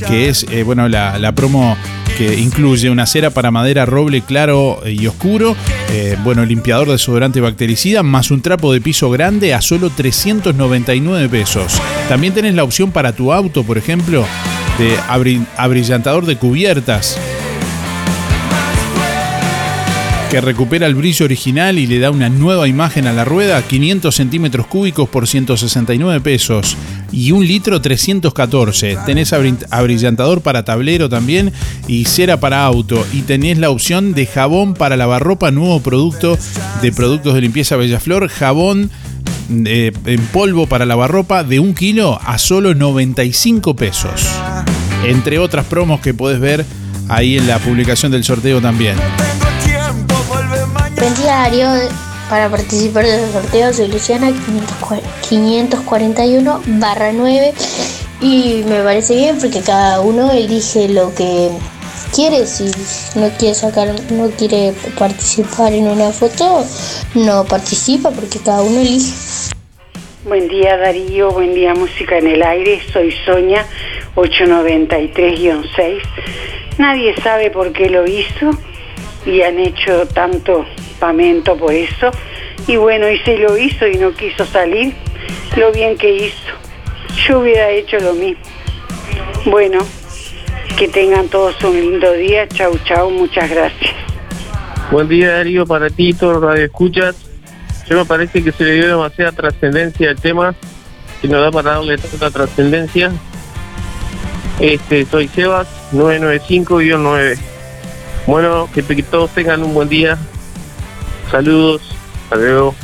[0.07, 1.75] que es eh, bueno la, promo
[2.19, 5.57] que incluye una cera para madera roble claro y oscuro,
[5.89, 11.31] eh, bueno, limpiador de desodorante bactericida, más un trapo de piso grande a solo 399
[11.31, 11.81] pesos.
[12.11, 14.27] También tenés la opción para tu auto, por ejemplo,
[15.09, 17.19] abri- abrillantador de cubiertas
[20.31, 24.15] que recupera el brillo original y le da una nueva imagen a la rueda, 500
[24.15, 26.77] centímetros cúbicos por 169 pesos
[27.11, 28.97] y un litro 314.
[29.05, 31.53] Tenés abri- abrillantador para tablero también
[31.89, 36.39] y cera para auto y tenés la opción de jabón para lavarropa, nuevo producto
[36.81, 38.89] de productos de limpieza Bellaflor, jabón
[39.67, 44.29] eh, en polvo para lavarropa de un kilo a solo 95 pesos.
[45.05, 46.65] Entre otras promos que podés ver
[47.09, 48.97] ahí en la publicación del sorteo también.
[50.97, 51.69] Buen día Darío,
[52.29, 54.31] para participar del sorteo soy Luciana
[55.29, 57.55] 541 barra 9
[58.21, 61.49] y me parece bien porque cada uno elige lo que
[62.15, 62.71] quiere, si
[63.15, 66.67] no quiere sacar, no quiere participar en una foto,
[67.15, 69.15] no participa porque cada uno elige.
[70.27, 73.65] Buen día Darío, buen día Música en el Aire, soy Sonia
[74.15, 76.01] 893-6.
[76.79, 78.51] Nadie sabe por qué lo hizo
[79.27, 80.65] y han hecho tanto
[80.99, 82.11] pamento por eso.
[82.67, 84.95] Y bueno, y se lo hizo y no quiso salir,
[85.57, 86.53] lo bien que hizo.
[87.27, 88.43] Yo hubiera hecho lo mismo.
[89.47, 89.79] Bueno,
[90.79, 92.47] que tengan todos un lindo día.
[92.49, 93.95] Chau, chau, muchas gracias.
[94.91, 97.17] Buen día Darío, para ti, todos los radio escuchas.
[97.89, 100.55] Yo me parece que se le dio demasiada trascendencia al tema,
[101.21, 103.13] que no da para darle tanta trascendencia.
[104.61, 107.39] Este, soy Sebas, 995-9.
[108.27, 110.19] Bueno, que todos tengan un buen día.
[111.31, 111.81] Saludos,
[112.25, 112.75] hasta luego.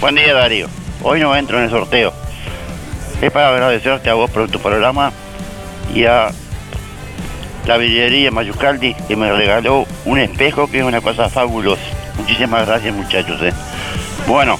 [0.00, 0.68] Buen día Darío,
[1.02, 2.12] hoy no entro en el sorteo.
[3.20, 5.12] Es para agradecerte a vos por tu programa
[5.94, 6.30] y a
[7.66, 11.82] la villería Mayucaldi que me regaló un espejo que es una cosa fabulosa.
[12.16, 13.42] Muchísimas gracias muchachos.
[13.42, 13.52] eh.
[14.26, 14.58] Bueno,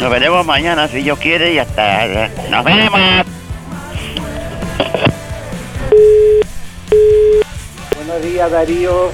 [0.00, 2.28] nos veremos mañana si Dios quiere y hasta...
[2.48, 3.00] ¡Nos vemos!
[7.96, 9.10] Buenos días Darío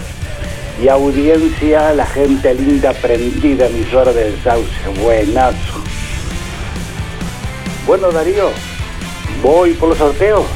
[0.80, 4.70] y audiencia, la gente linda prendida, emisora del Sauce,
[5.02, 5.82] buenazo.
[7.84, 8.50] Bueno Darío,
[9.42, 10.46] voy por los sorteos.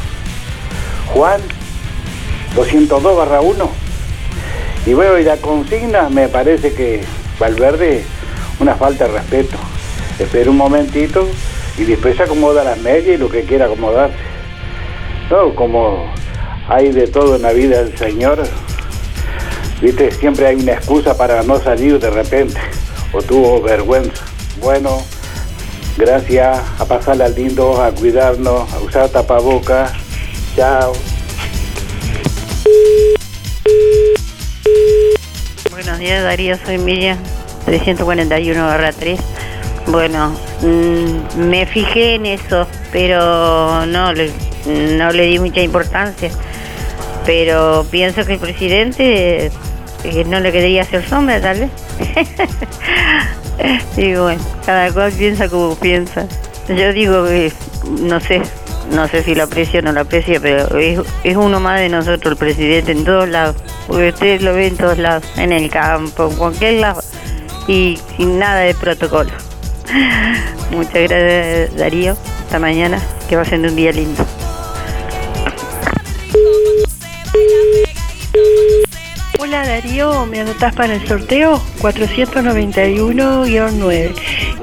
[1.12, 1.40] Juan,
[2.54, 3.70] 202 barra 1.
[4.86, 7.02] Y veo y la consigna me parece que
[7.40, 8.04] Valverde,
[8.60, 9.56] una falta de respeto.
[10.20, 11.26] Espera un momentito
[11.78, 14.18] y después se acomoda las medias y lo que quiera acomodarse.
[15.30, 16.12] No, como
[16.68, 18.42] hay de todo en la vida del Señor,
[19.80, 22.60] viste, siempre hay una excusa para no salir de repente,
[23.12, 24.22] o tuvo vergüenza.
[24.60, 25.02] Bueno,
[25.96, 29.90] gracias, a pasarla lindo, a cuidarnos, a usar tapabocas.
[30.54, 30.92] Chao.
[35.70, 37.16] Buenos días Darío, soy Miriam,
[37.64, 39.18] 341 barra 3.
[39.90, 40.32] Bueno,
[40.62, 44.30] mm, me fijé en eso, pero no le,
[44.96, 46.30] no le di mucha importancia.
[47.26, 49.50] Pero pienso que el presidente
[50.04, 51.70] eh, no le quería hacer sombra, tal vez.
[53.96, 56.26] y bueno, cada cual piensa como piensa.
[56.68, 57.52] Yo digo que,
[58.00, 58.42] no sé,
[58.92, 61.88] no sé si lo aprecio o no lo aprecio, pero es, es uno más de
[61.88, 63.56] nosotros, el presidente, en todos lados.
[63.88, 67.02] Porque ustedes lo ven en todos lados, en el campo, en cualquier lado.
[67.66, 69.49] Y sin nada de protocolo.
[70.70, 72.16] Muchas gracias, Darío.
[72.44, 74.24] Hasta mañana, que va siendo un día lindo.
[79.38, 81.62] Hola Darío, ¿me anotás para el sorteo?
[81.80, 84.14] 491-9.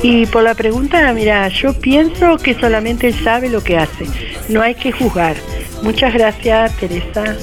[0.02, 4.06] Y por la pregunta, mira, yo pienso que solamente él sabe lo que hace.
[4.50, 5.36] No hay que juzgar.
[5.82, 7.36] Muchas gracias, Teresa.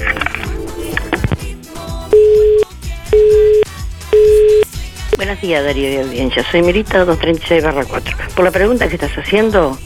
[5.35, 6.45] Buenos días, Darío de Audiencia.
[6.49, 8.17] Soy Mirita 236 4.
[8.37, 9.77] Por la pregunta que estás haciendo,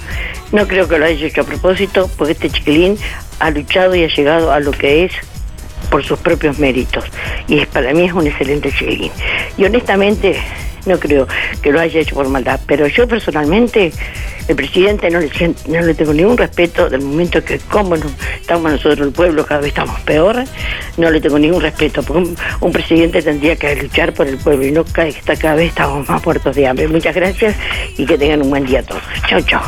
[0.51, 2.99] no creo que lo hayas hecho a propósito, porque este chiquilín
[3.39, 5.13] ha luchado y ha llegado a lo que es
[5.89, 7.03] por sus propios méritos.
[7.47, 9.11] Y es, para mí es un excelente chiquilín.
[9.57, 10.39] Y honestamente,
[10.85, 11.27] no creo
[11.63, 12.59] que lo haya hecho por maldad.
[12.67, 13.91] Pero yo personalmente,
[14.49, 15.29] el presidente no le,
[15.67, 19.69] no le tengo ningún respeto del momento que como estamos nosotros el pueblo, cada vez
[19.69, 20.43] estamos peor,
[20.97, 22.01] no le tengo ningún respeto,
[22.59, 26.25] un, presidente tendría que luchar por el pueblo y no cada, cada vez estamos más
[26.25, 26.87] muertos de hambre.
[26.87, 27.55] Muchas gracias
[27.95, 29.03] y que tengan un buen día todos.
[29.27, 29.61] Chao, chao.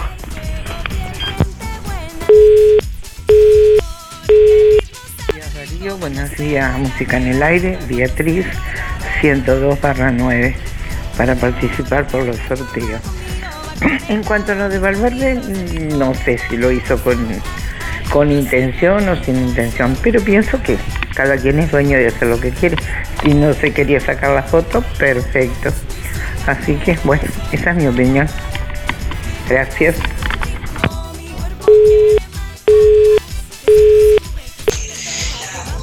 [5.99, 8.45] buenos días, Música en el Aire, Beatriz
[9.19, 10.55] 102 barra 9
[11.17, 13.20] para participar por los sorteos.
[14.09, 15.35] En cuanto a lo de Valverde,
[15.97, 17.17] no sé si lo hizo con,
[18.09, 20.77] con intención o sin intención, pero pienso que
[21.15, 22.77] cada quien es dueño de hacer lo que quiere.
[23.23, 25.71] Si no se quería sacar la foto, perfecto.
[26.47, 28.27] Así que, bueno, esa es mi opinión.
[29.47, 29.95] Gracias.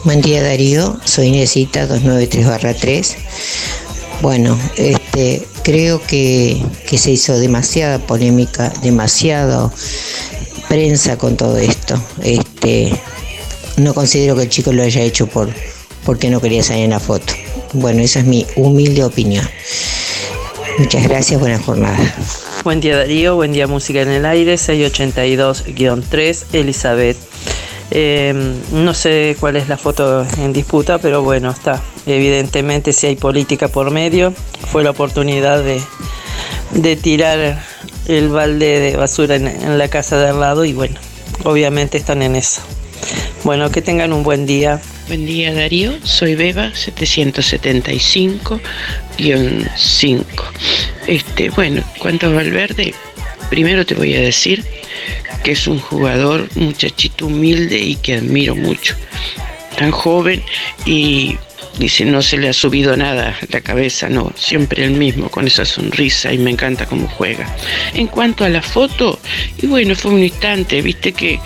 [0.05, 3.17] Buen día Darío, soy Inesita 293-3.
[4.23, 6.57] Bueno, este, creo que,
[6.97, 9.71] se hizo demasiada polémica, demasiado
[10.67, 12.03] prensa con todo esto.
[12.23, 12.91] Este,
[13.77, 15.51] no considero que el chico lo haya hecho por
[16.07, 17.35] porque no quería salir en la foto.
[17.75, 19.47] Bueno, esa es mi humilde opinión.
[20.79, 21.99] Muchas gracias, buena jornada.
[22.65, 27.19] Buen día Darío, buen día Música en el Aire, 682-3, Elizabeth.
[27.91, 31.83] Eh, no sé cuál es la foto en disputa, pero bueno, está.
[32.09, 34.33] Evidentemente, si hay política por medio,
[34.73, 35.83] fue la oportunidad de,
[36.97, 37.63] tirar
[38.07, 40.99] el balde de basura en, la casa de al lado y bueno,
[41.45, 42.63] obviamente están en eso.
[43.45, 44.81] Bueno, que tengan un buen día.
[45.07, 48.61] Buen día Darío, soy Beba 775-5.
[51.07, 52.95] Este, bueno, cuanto a Valverde,
[53.51, 54.65] primero te voy a decir
[55.45, 58.97] que es un jugador, muchachito humilde y que admiro mucho.
[59.79, 60.43] Tan joven
[60.85, 61.39] y
[61.79, 65.65] dice, no se le ha subido nada la cabeza, no, siempre el mismo, con esa
[65.65, 67.47] sonrisa y me encanta cómo juega.
[67.95, 69.19] En cuanto a la foto,
[69.63, 71.39] y bueno, fue un instante, viste que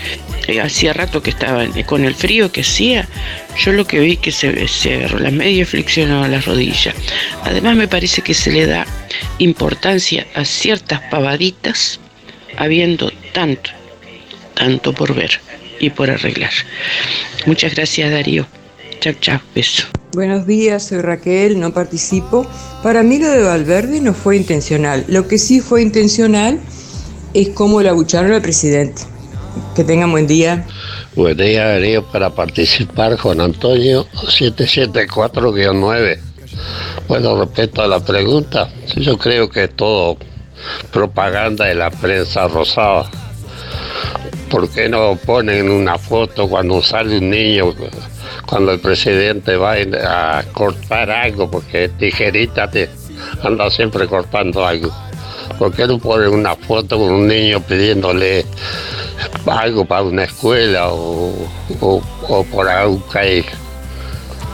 [0.49, 3.07] eh, hacía rato que estaba eh, con el frío que hacía,
[3.59, 6.95] yo lo que vi que se, se las medias flexionaban las rodillas.
[7.45, 8.87] Además me parece que se le da
[9.39, 12.01] importancia a ciertas pavaditas
[12.57, 13.70] habiendo tanto
[14.55, 15.41] tanto por ver
[15.83, 16.53] y por arreglar.
[17.45, 18.47] Muchas gracias Darío.
[19.01, 19.85] Chao, chao, beso.
[20.12, 22.47] Buenos días, soy Raquel, no participo.
[22.83, 25.05] Para mí lo de Valverde no fue intencional.
[25.09, 26.61] Lo que sí fue intencional
[27.35, 29.03] es cómo le abucharon al presidente.
[29.74, 30.64] Que tengan buen día.
[31.16, 36.20] Buen día, Darío, para participar, Juan Antonio 774-9.
[37.09, 40.16] Bueno, respecto a la pregunta, yo creo que es todo
[40.93, 43.11] propaganda de la prensa rosada
[44.53, 47.74] ¿Por qué no ponen una foto cuando sale un niño,
[48.44, 51.50] cuando el presidente va a cortar algo?
[51.50, 52.90] Porque tijerita te
[53.42, 54.94] anda siempre cortando algo.
[55.59, 58.44] ¿Por qué no ponen una foto con un niño pidiéndole
[59.46, 61.32] algo para una escuela o,
[62.50, 63.46] por algún país?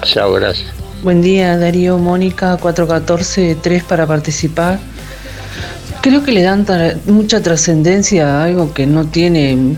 [0.04, 0.72] Chao, gracias.
[1.02, 4.78] Buen día, Darío Mónica, 414-3 para participar.
[6.02, 6.64] Creo que le dan
[7.06, 9.76] mucha trascendencia a algo que no tiene.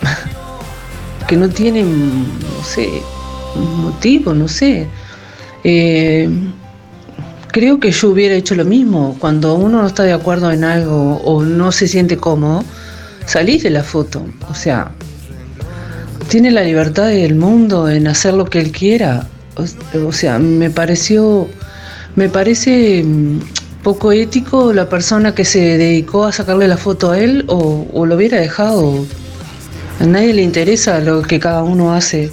[1.28, 2.88] que no tiene, no sé,
[3.54, 4.88] motivo, no sé.
[5.64, 6.28] Eh,
[7.48, 9.16] creo que yo hubiera hecho lo mismo.
[9.18, 12.64] Cuando uno no está de acuerdo en algo o no se siente cómodo,
[13.26, 14.24] salís de la foto.
[14.48, 14.92] O sea,
[16.28, 19.26] tiene la libertad del mundo en hacer lo que él quiera.
[20.06, 21.48] O, sea, me pareció,
[22.16, 23.40] me parece mm,
[23.82, 28.14] poco ético la persona que se dedicó a sacarle la foto a él o, lo
[28.14, 29.04] hubiera dejado.
[30.00, 32.30] A nadie le interesa lo que cada uno hace.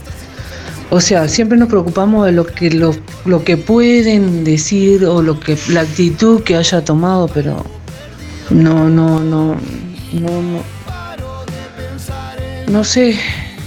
[0.89, 2.95] O sea, siempre nos preocupamos de lo que, lo,
[3.25, 7.65] lo que pueden decir o lo que la actitud que haya tomado, pero
[8.49, 9.55] no, no, no,
[10.13, 10.77] no, no.
[12.69, 13.17] No sé,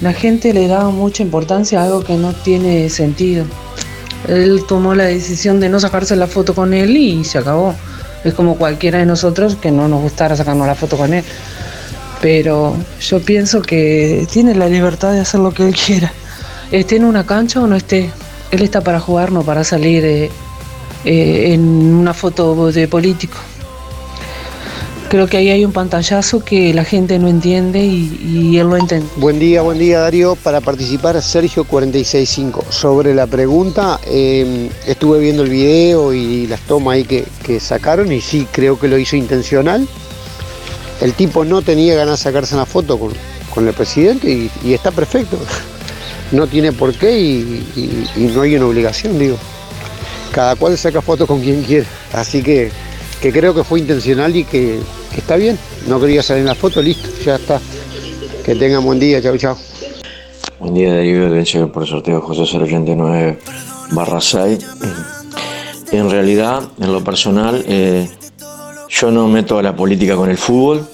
[0.01, 3.45] la gente le da mucha importancia a algo que no tiene sentido.
[4.29, 7.75] Él tomó la decisión de no sacarse la foto con él y se acabó.
[8.25, 11.25] Es como cualquiera de nosotros que no nos gustara sacarnos la foto con él.
[12.21, 16.12] Pero yo pienso que tiene la libertad de hacer lo que él quiera.
[16.71, 18.11] Esté en una cancha o no esté.
[18.51, 20.31] Él está para jugar, no para salir eh,
[21.05, 23.39] eh, en una foto de político.
[25.11, 29.08] Creo que ahí hay un pantallazo que la gente no entiende y, él lo entiende.
[29.16, 30.36] Buen día, buen día Darío.
[30.36, 32.66] Para participar Sergio 465.
[32.70, 38.20] Sobre la pregunta, eh, estuve viendo el video y las tomas ahí que, sacaron y
[38.20, 39.88] sí, creo que lo hizo intencional.
[41.00, 43.11] El tipo no tenía ganas de sacarse una foto con,
[43.52, 45.36] con el presidente y, está perfecto.
[46.30, 49.36] No tiene por qué y, no hay una obligación, digo.
[50.30, 51.86] Cada cual saca fotos con quien quiere.
[52.12, 52.70] Así que,
[53.20, 54.78] que creo que fue intencional y que,
[55.21, 55.59] está bien.
[55.87, 57.61] No quería salir en la foto, listo, ya está.
[58.45, 59.57] Que tengan buen día, chao, chao.
[60.59, 63.39] Buen día, Darío, hecho por el sorteo José 089
[63.93, 64.59] barra 6.
[65.93, 68.09] En realidad, en lo personal, eh,
[68.89, 70.87] yo no meto a la política con el fútbol.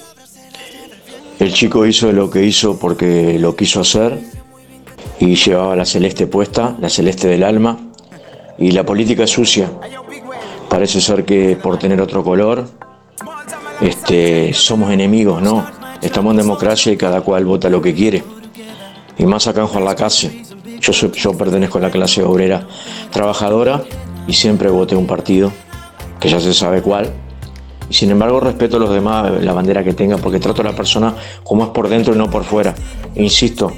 [1.39, 4.19] El chico hizo lo que hizo porque lo quiso hacer
[5.19, 7.77] y llevaba la celeste puesta, la celeste del alma.
[8.57, 9.69] Y la política es sucia.
[10.67, 12.65] Parece ser que por tener otro color
[13.81, 15.65] este, somos enemigos, no.
[16.01, 18.23] Estamos en democracia y cada cual vota lo que quiere.
[19.17, 20.43] Y más acá en Juan Lacase.
[20.79, 22.67] Yo, soy, yo pertenezco a la clase obrera
[23.11, 23.83] trabajadora
[24.27, 25.51] y siempre voté un partido,
[26.19, 27.11] que ya se sabe cuál,
[27.89, 30.75] y sin embargo respeto a los demás, la bandera que tengan, porque trato a la
[30.75, 32.75] persona como es por dentro y no por fuera.
[33.15, 33.71] E insisto,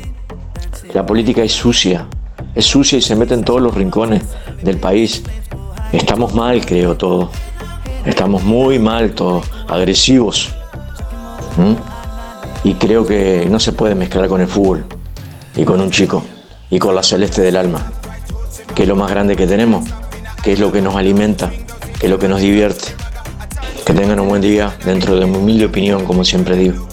[0.93, 2.07] la política es sucia,
[2.55, 4.23] es sucia y se mete en todos los rincones
[4.63, 5.23] del país.
[5.91, 7.29] Estamos mal, creo, todo.
[8.09, 10.49] Estamos muy mal todos, agresivos.
[12.63, 14.83] Y creo que no se puede mezclar con el fútbol
[15.55, 16.23] y con un chico
[16.71, 17.91] y con la celeste del alma,
[18.73, 19.87] que es lo más grande que tenemos,
[20.43, 21.51] que es lo que nos alimenta,
[21.99, 22.95] que es lo que nos divierte.
[23.85, 26.87] Que tengan un buen día dentro de mi humilde opinión, como siempre digo.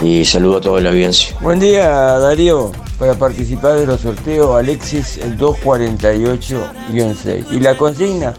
[0.00, 1.36] Y saludo a toda la audiencia.
[1.40, 1.88] Buen día,
[2.18, 2.72] Darío.
[2.98, 7.52] Para participar de los sorteos, Alexis el 248-6.
[7.52, 8.34] ¿Y la consigna?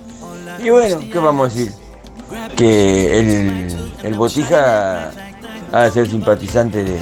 [0.61, 1.86] Y bueno, ¿qué vamos a decir?
[2.55, 5.11] Que el, el Botija
[5.71, 6.99] ha de ser simpatizante de,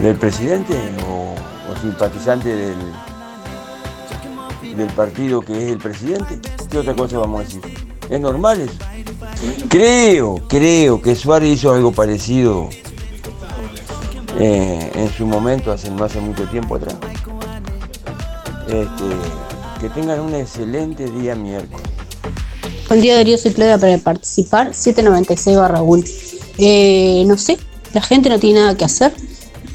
[0.00, 0.74] del presidente
[1.08, 1.34] o,
[1.80, 2.76] simpatizante del,
[4.76, 6.40] del partido que es el presidente.
[6.70, 7.62] ¿Qué otra cosa vamos a decir?
[8.08, 8.74] ¿Es normal eso?
[9.68, 12.68] Creo, creo que Suárez hizo algo parecido
[14.38, 16.96] eh, en su momento, hace, no hace mucho tiempo atrás.
[18.66, 19.04] Este,
[19.80, 21.86] que tengan un excelente día miércoles.
[22.88, 26.04] Buen día Darío, soy Claudia para participar, 796 barra 1.
[26.58, 27.56] Eh, no sé,
[27.94, 29.12] la gente no tiene nada que hacer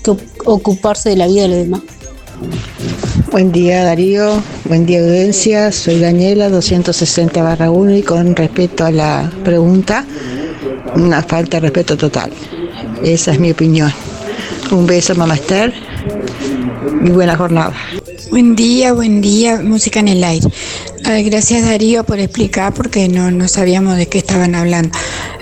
[0.04, 1.82] que ocuparse de la vida de los demás.
[3.32, 8.92] Buen día Darío, buen día audiencia, soy Daniela 260 barra 1 y con respecto a
[8.92, 10.06] la pregunta,
[10.96, 12.32] una falta de respeto total.
[13.04, 13.92] Esa es mi opinión.
[14.72, 15.74] Un beso mamá Esther
[17.04, 17.74] y buena jornada.
[18.30, 20.48] Buen día, buen día, música en el aire.
[21.18, 24.92] Gracias Darío por explicar porque no, no sabíamos de qué estaban hablando.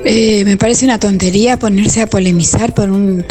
[0.06, 3.26] Eh, me parece una tontería ponerse a polemizar por un,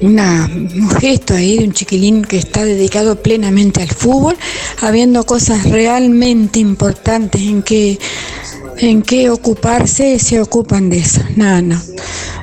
[0.00, 4.36] una, un gesto ahí de un chiquilín que está dedicado plenamente al fútbol,
[4.80, 7.98] habiendo cosas realmente importantes en que,
[8.78, 11.20] en que ocuparse, se ocupan de eso.
[11.36, 11.80] Nada, no.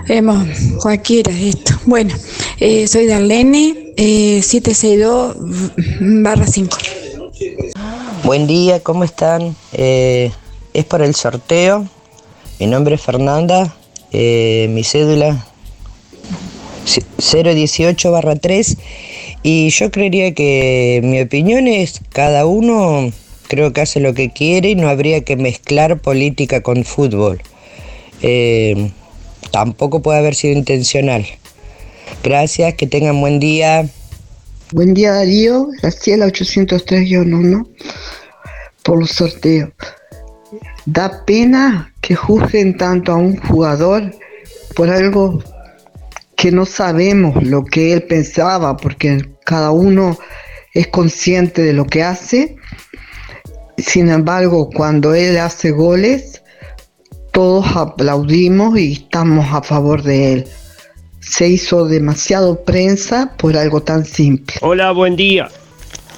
[0.07, 0.47] Hemos,
[0.81, 1.73] cualquiera esto.
[1.85, 2.13] Bueno,
[2.59, 5.35] eh, soy Darlene, eh, 762
[6.23, 6.77] barra 5.
[8.23, 9.53] Buen día, ¿cómo están?
[9.73, 10.31] Eh,
[10.73, 11.85] es para el sorteo.
[12.57, 13.75] Mi nombre es Fernanda.
[14.13, 15.45] Eh, mi cédula
[17.17, 18.77] 018 barra 3
[19.43, 23.11] y yo creería que mi opinión es cada uno
[23.47, 27.41] creo que hace lo que quiere y no habría que mezclar política con fútbol.
[28.21, 28.91] Eh,
[29.51, 31.25] tampoco puede haber sido intencional.
[32.23, 33.85] Gracias, que tengan buen día.
[34.71, 37.67] Buen día Darío, Graciela 803-1
[38.83, 39.71] por los sorteos.
[40.85, 44.11] Da pena que juzguen tanto a un jugador
[44.75, 45.41] por algo
[46.35, 50.17] que no sabemos lo que él pensaba, porque cada uno
[50.73, 52.57] es consciente de lo que hace.
[53.77, 56.43] Sin embargo, cuando él hace goles,
[57.31, 60.47] todos aplaudimos y estamos a favor de él.
[61.19, 64.55] Se hizo demasiado prensa por algo tan simple.
[64.61, 65.49] Hola, buen día.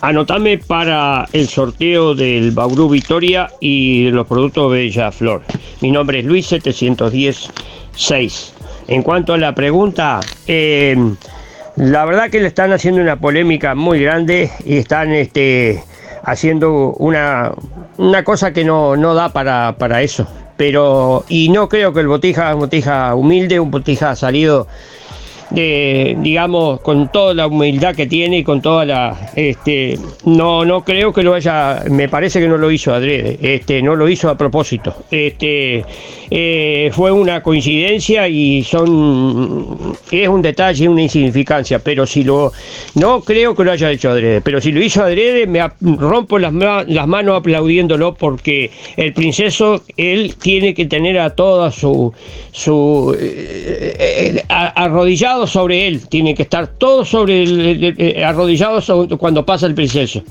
[0.06, 5.41] Anotame para el sorteo del Bauru Victoria y de los productos Bella Flor.
[5.82, 7.49] Mi nombre es Luis 710
[7.95, 8.53] 6.
[8.88, 10.95] En cuanto a la pregunta, eh,
[11.78, 15.84] la verdad que le están haciendo una polémica muy grande y están este,
[16.22, 17.53] haciendo una,
[17.97, 20.28] una cosa que no, no da para, para, eso.
[20.56, 24.68] Pero, y no creo que el Botija Botija humilde, un Botija salido
[25.50, 30.84] de, digamos, con toda la humildad que tiene y con toda la, este, no, no
[30.84, 34.30] creo que lo haya, me parece que no lo hizo adrede, este, no lo hizo
[34.30, 35.86] a propósito, este,
[36.30, 42.52] eh, fue una coincidencia y son, es un detalle, una insignificancia, pero si lo,
[42.96, 46.54] no creo que lo haya hecho adrede, pero si lo hizo adrede me rompo las,
[46.54, 52.14] manos aplaudiéndolo porque el princeso, él tiene que tener a toda su,
[52.52, 54.43] su eh, eh,
[55.36, 58.81] arrodillado sobre él, tiene que estar todo sobre el, arrodillado
[59.17, 60.21] cuando pasa el princeso.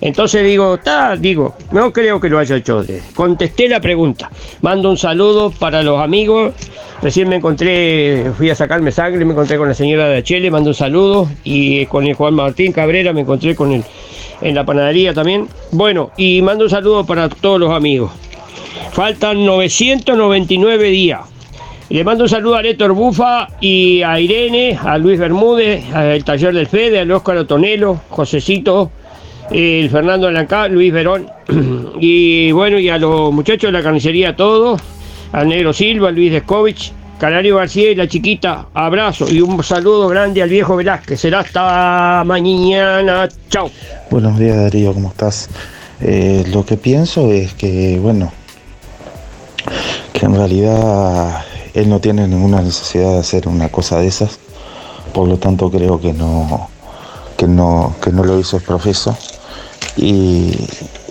[0.00, 2.84] Entonces digo, está, digo, no creo que lo haya hecho.
[3.14, 4.30] Contesté la pregunta.
[4.60, 6.54] Mando un saludo para los amigos.
[7.02, 10.70] Recién me encontré, fui a sacarme sangre, me encontré con la señora de Chile, mando
[10.70, 11.28] un saludo.
[11.44, 13.84] Y con el Juan Martín Cabrera me encontré con él
[14.42, 15.48] en la panadería también.
[15.72, 18.10] Bueno, y mando un saludo para todos los amigos.
[18.92, 21.35] Faltan 999 días.
[21.88, 26.52] Le mando un saludo a Héctor Bufa y a Irene, a Luis Bermúdez, al taller
[26.52, 28.90] del Fede, al Óscar Otonelo, Josecito,
[29.52, 31.30] el Fernando Alancá, Luis Verón,
[32.00, 34.80] y bueno, y a los muchachos de la carnicería, todos,
[35.30, 40.42] al Negro Silva, Luis Descovich, Canario García y la chiquita, abrazo y un saludo grande
[40.42, 41.20] al viejo Velázquez.
[41.20, 43.28] Será hasta mañana.
[43.48, 43.70] Chao.
[44.10, 45.48] Buenos días Darío, ¿cómo estás?
[46.00, 48.32] Eh, lo que pienso es que, bueno,
[50.12, 51.42] que en realidad
[51.76, 54.38] él no tiene ninguna necesidad de hacer una cosa de esas,
[55.12, 56.68] por lo tanto creo que no,
[57.36, 59.14] que no, que no lo hizo es profeso
[59.94, 60.56] y,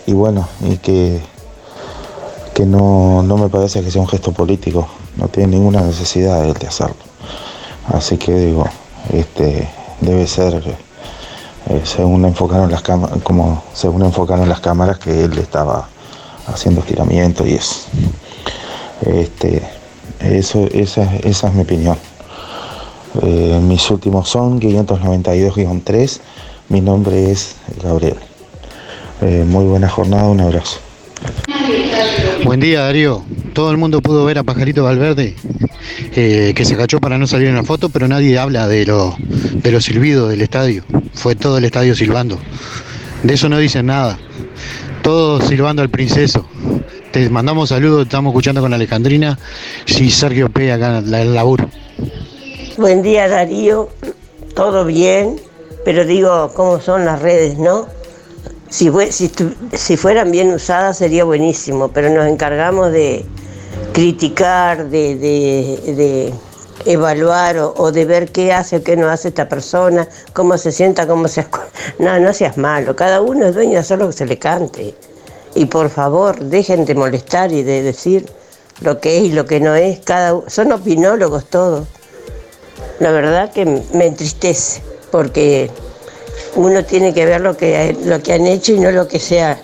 [0.08, 1.22] bueno, y que,
[2.56, 4.88] que no, no me parece que sea un gesto político,
[5.18, 6.96] no tiene ninguna necesidad de, de hacerlo.
[7.94, 8.66] Así que digo,
[9.14, 9.70] este
[10.02, 10.64] debe ser
[11.68, 15.88] eh, según enfocaron las cámaras, como según enfocaron las cámaras que él estaba
[16.48, 17.82] haciendo estiramiento y eso.
[19.02, 19.75] Este,
[20.20, 21.98] eso esa, esa es mi opinión.
[23.22, 26.20] Eh, mis últimos son 592-3.
[26.70, 28.18] Mi nombre es Gabriel.
[29.22, 30.80] Eh, muy buena jornada, un abrazo.
[32.44, 33.24] Buen día Darío.
[33.54, 35.36] Todo el mundo pudo ver a Pajarito Valverde,
[36.16, 39.16] eh, que se agachó para no salir en la foto, pero nadie habla de, lo,
[39.20, 40.84] de los silbidos del estadio.
[41.14, 42.38] Fue todo el estadio silbando.
[43.24, 44.20] De eso no dicen nada.
[45.02, 46.46] Todos silbando al princeso.
[47.16, 49.40] Te mandamos saludos, estamos escuchando con Alejandrina
[49.86, 50.70] y Sergio P.
[50.74, 51.70] acá en el laburo.
[52.76, 53.88] Buen día Darío,
[54.54, 55.40] todo bien,
[55.86, 57.88] pero digo, ¿cómo son las redes, no?
[58.68, 58.92] Si,
[59.72, 63.24] si, fueran bien usadas sería buenísimo, pero nos encargamos de
[63.94, 66.34] criticar, de,
[66.86, 71.08] evaluar o, de ver qué hace o qué no hace esta persona, cómo se sienta,
[71.08, 71.48] cómo se...
[71.98, 74.96] No, no seas malo, cada uno es dueño de hacer lo que se le cante.
[75.56, 78.30] Y por favor, dejen de molestar y de decir
[78.82, 80.00] lo que es y lo que no es.
[80.02, 81.88] Cada, son opinólogos todos
[83.00, 84.82] la verdad que me entristece,
[85.12, 85.70] porque
[86.56, 89.60] uno tiene que ver lo que, lo que han hecho y no lo que sea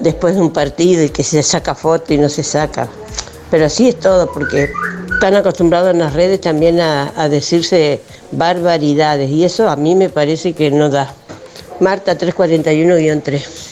[0.00, 2.88] después de un partido y que se saca foto y no se saca.
[3.50, 4.70] Pero así es todo, porque
[5.10, 10.10] están acostumbrados en las redes también a, a decirse barbaridades y eso a mí me
[10.10, 11.14] parece que no da.
[11.80, 13.65] Marta 341-3.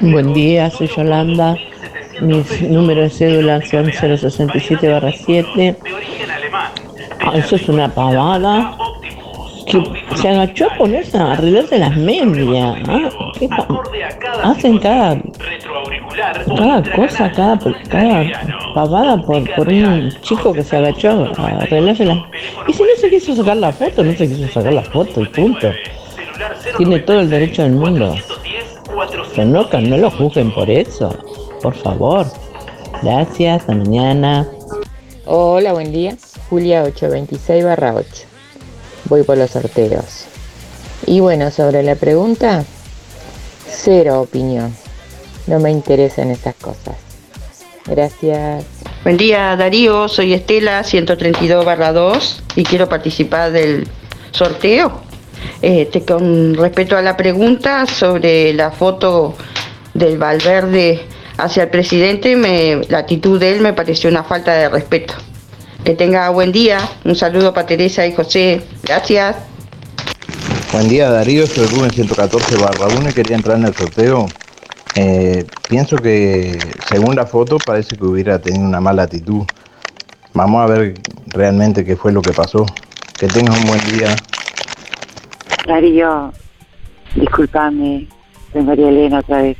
[0.00, 1.56] Buen día, soy Yolanda.
[2.20, 5.76] Mi número de cédula son 067-7.
[7.20, 8.76] Ah, eso es una pavada.
[9.66, 9.82] Que
[10.16, 12.76] se agachó a ponerse a arreglarse las medias.
[12.88, 13.08] ¿ah?
[14.42, 15.16] Hacen cada,
[16.56, 18.24] cada cosa, cada, cada
[18.74, 22.18] pavada por, por un chico que se agachó a arreglarse las
[22.68, 25.26] Y si no se quiso sacar la foto, no se quiso sacar la foto y
[25.26, 25.72] punto.
[26.76, 28.14] Tiene todo el derecho del mundo.
[29.34, 29.66] Se no
[29.96, 31.16] lo juzguen por eso.
[31.60, 32.26] Por favor.
[33.02, 34.48] Gracias, hasta mañana.
[35.26, 36.16] Hola, buen día.
[36.48, 38.06] Julia 826 barra 8.
[39.06, 40.26] Voy por los sorteos.
[41.06, 42.64] Y bueno, sobre la pregunta,
[43.68, 44.74] cero opinión.
[45.46, 46.96] No me interesan esas cosas.
[47.86, 48.64] Gracias.
[49.02, 53.86] Buen día Darío, soy Estela 132 barra 2 y quiero participar del
[54.30, 55.03] sorteo.
[55.62, 59.34] Este, con respecto a la pregunta sobre la foto
[59.94, 61.00] del Valverde
[61.36, 62.36] hacia el presidente,
[62.88, 65.14] la actitud de él me pareció una falta de respeto.
[65.84, 66.78] Que tenga buen día.
[67.04, 68.62] Un saludo para Teresa y José.
[68.82, 69.36] Gracias.
[70.72, 74.26] Buen día Darío, soy Rubén 114 barra 1 y quería entrar en el sorteo.
[74.96, 79.44] Eh, pienso que según la foto parece que hubiera tenido una mala actitud.
[80.32, 80.94] Vamos a ver
[81.28, 82.66] realmente qué fue lo que pasó.
[83.18, 84.16] Que tengas un buen día.
[85.66, 86.30] Darío,
[87.14, 88.06] discúlpame,
[88.52, 89.56] soy María Elena otra vez.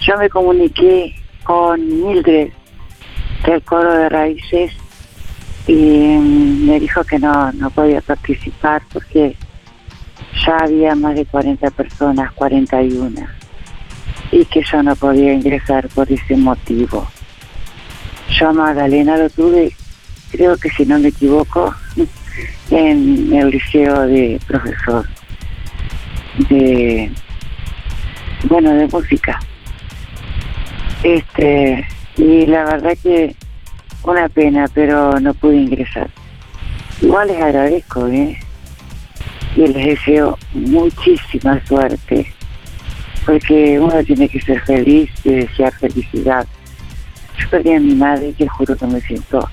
[0.00, 1.14] Yo me comuniqué
[1.44, 2.50] con Mildred
[3.44, 4.72] del coro de raíces
[5.66, 9.36] y mm, me dijo que no, no podía participar porque
[10.46, 13.20] ya había más de 40 personas, 41,
[14.32, 17.06] y que yo no podía ingresar por ese motivo.
[18.30, 19.74] Yo a Magdalena lo tuve,
[20.30, 21.74] creo que si no me equivoco,
[22.70, 25.06] en el liceo de profesor
[26.48, 27.10] de
[28.44, 29.40] bueno de música.
[31.02, 33.34] Este y la verdad que
[34.02, 36.08] una pena pero no pude ingresar.
[37.02, 38.38] Igual les agradezco ¿eh?
[39.56, 42.32] y les deseo muchísima suerte
[43.26, 46.46] porque uno tiene que ser feliz y desear felicidad.
[47.38, 49.48] Yo perdí a mi madre te juro que me siento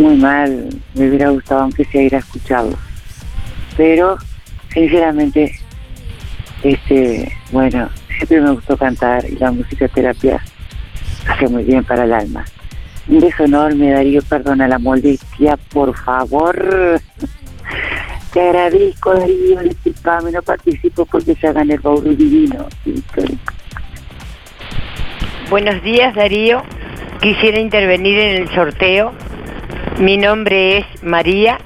[0.00, 2.76] muy mal me hubiera gustado aunque sea ir a escucharlo
[3.76, 4.16] pero
[4.72, 5.52] sinceramente
[6.62, 10.42] este bueno siempre me gustó cantar y la música terapia
[11.26, 12.44] hace muy bien para el alma.
[13.08, 17.00] Un beso enorme Darío perdona la molestia por favor.
[18.32, 22.68] Te agradezco Darío disculpame no participo porque se hagan el baúl divino.
[25.48, 26.62] Buenos días Darío.
[27.20, 29.12] Quisiera intervenir en el sorteo
[29.98, 31.58] mi nombre es María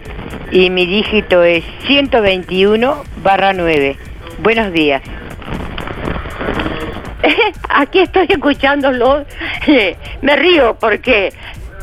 [0.51, 3.97] y mi dígito es 121 barra 9.
[4.39, 5.03] Buenos días.
[7.69, 9.25] Aquí estoy escuchándolo.
[10.23, 11.33] Me río porque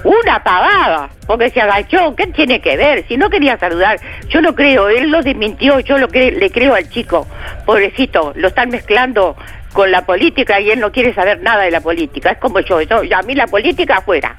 [0.03, 2.15] una pavada, porque se agachó.
[2.15, 3.05] ¿Qué tiene que ver?
[3.07, 4.89] Si no quería saludar, yo no creo.
[4.89, 7.27] Él lo desmintió, yo lo cre le creo al chico.
[7.65, 9.35] Pobrecito, lo están mezclando
[9.73, 12.31] con la política y él no quiere saber nada de la política.
[12.31, 14.35] Es como yo, yo a mí la política afuera,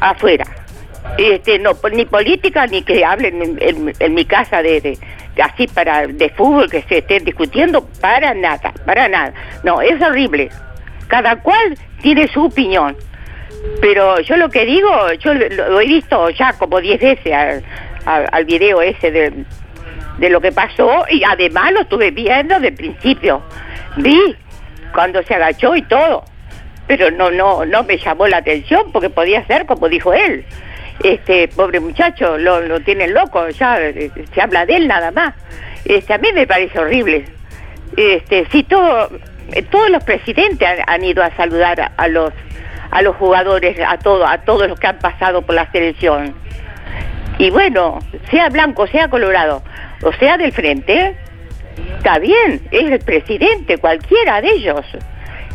[0.00, 0.44] afuera
[1.16, 4.98] este no ni política ni que hablen en, mi casa de,
[5.42, 9.32] así para de fútbol que se estén discutiendo para nada para nada.
[9.64, 10.50] No es horrible.
[11.08, 12.96] Cada cual tiene su opinión.
[13.80, 17.62] Pero yo lo que digo yo lo, he visto ya como diez veces
[18.04, 19.44] al, video ese de,
[20.18, 23.42] de lo que pasó y además lo estuve viendo de principio.
[23.96, 24.36] Vi
[24.92, 26.24] cuando se agachó y todo
[26.88, 30.44] pero no no no me llamó la atención porque podía ser como dijo él
[31.02, 35.34] este pobre muchacho lo, lo tienen loco ya eh, se habla de él nada más.
[35.84, 37.24] Este a mí me parece horrible.
[37.96, 39.10] Este sí todo
[39.52, 42.32] eh, todos los presidentes han, ido a saludar a, los
[42.90, 46.34] a los jugadores a todos a todos los que han pasado por la selección.
[47.38, 49.62] Y bueno sea blanco sea colorado
[50.02, 51.16] o sea del frente
[51.96, 54.84] está bien es el presidente cualquiera de ellos.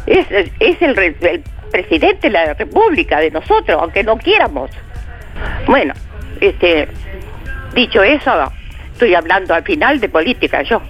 [0.05, 0.25] Es,
[0.59, 4.71] es el, el presidente de la república de nosotros aunque no quieramos
[5.67, 5.93] bueno,
[6.39, 6.87] este,
[7.73, 8.51] dicho eso,
[8.91, 10.81] estoy hablando al final de política yo.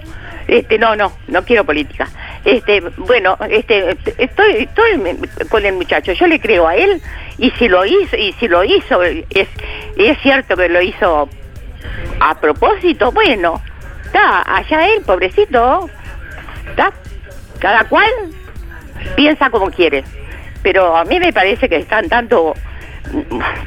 [0.48, 2.08] Este, no, no, no quiero política.
[2.44, 5.18] Este, bueno, este, estoy, estoy
[5.50, 6.12] con el muchacho.
[6.12, 7.02] Yo le creo a él
[7.38, 9.48] y si lo hizo, y si lo hizo, es,
[9.98, 11.30] es cierto que lo hizo
[12.20, 13.12] a propósito.
[13.12, 13.62] Bueno,
[14.06, 15.90] está allá él, pobrecito,
[16.70, 16.92] está.
[17.60, 18.10] Cada cual
[19.16, 20.04] piensa como quiere.
[20.62, 22.54] Pero a mí me parece que están tanto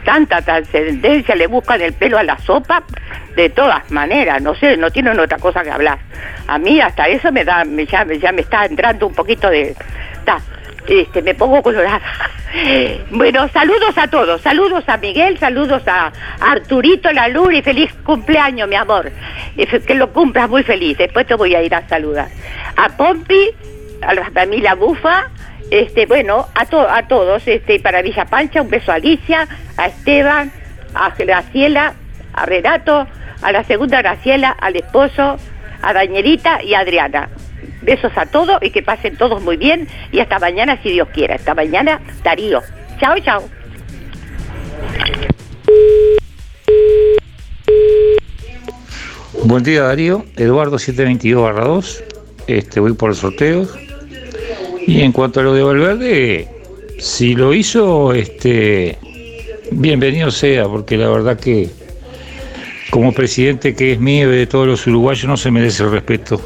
[0.05, 2.83] tanta trascendencia, le buscan el pelo a la sopa,
[3.35, 5.99] de todas maneras, no sé, no tienen otra cosa que hablar.
[6.49, 9.75] A mí hasta eso me da, me, ya, ya me está entrando un poquito de...
[10.25, 10.41] Ta,
[10.89, 12.01] este, me pongo colorada.
[13.11, 17.11] Bueno, saludos a todos, saludos a Miguel, saludos a Arturito
[17.53, 19.11] y feliz cumpleaños, mi amor.
[19.87, 22.29] Que lo cumplas muy feliz, después te voy a ir a saludar.
[22.77, 23.51] A Pompi,
[24.01, 25.29] a la familia Bufa,
[25.71, 30.53] este, bueno, a, a todos, este, para Villa Pancha, un beso a Alicia, a Esteban,
[30.95, 31.95] a Graciela,
[32.33, 33.07] a Renato,
[33.43, 35.37] a la segunda Graciela, al esposo,
[35.83, 37.29] a Dañerita y a Adriana.
[37.83, 41.37] Besos a todos y que pasen todos muy bien y hasta mañana si Dios quiera.
[41.37, 42.63] Hasta mañana, Darío.
[42.99, 43.43] Chao, chao.
[49.45, 52.05] Buen día Darío, Eduardo 722 2,
[52.49, 53.69] este, voy por el sorteo,
[54.87, 56.49] y en cuanto a lo de Valverde,
[56.99, 58.97] si lo hizo, este,
[59.73, 61.69] bienvenido sea, porque la verdad que
[62.91, 66.41] como presidente que es mío y de todos los uruguayos no se merece el respeto.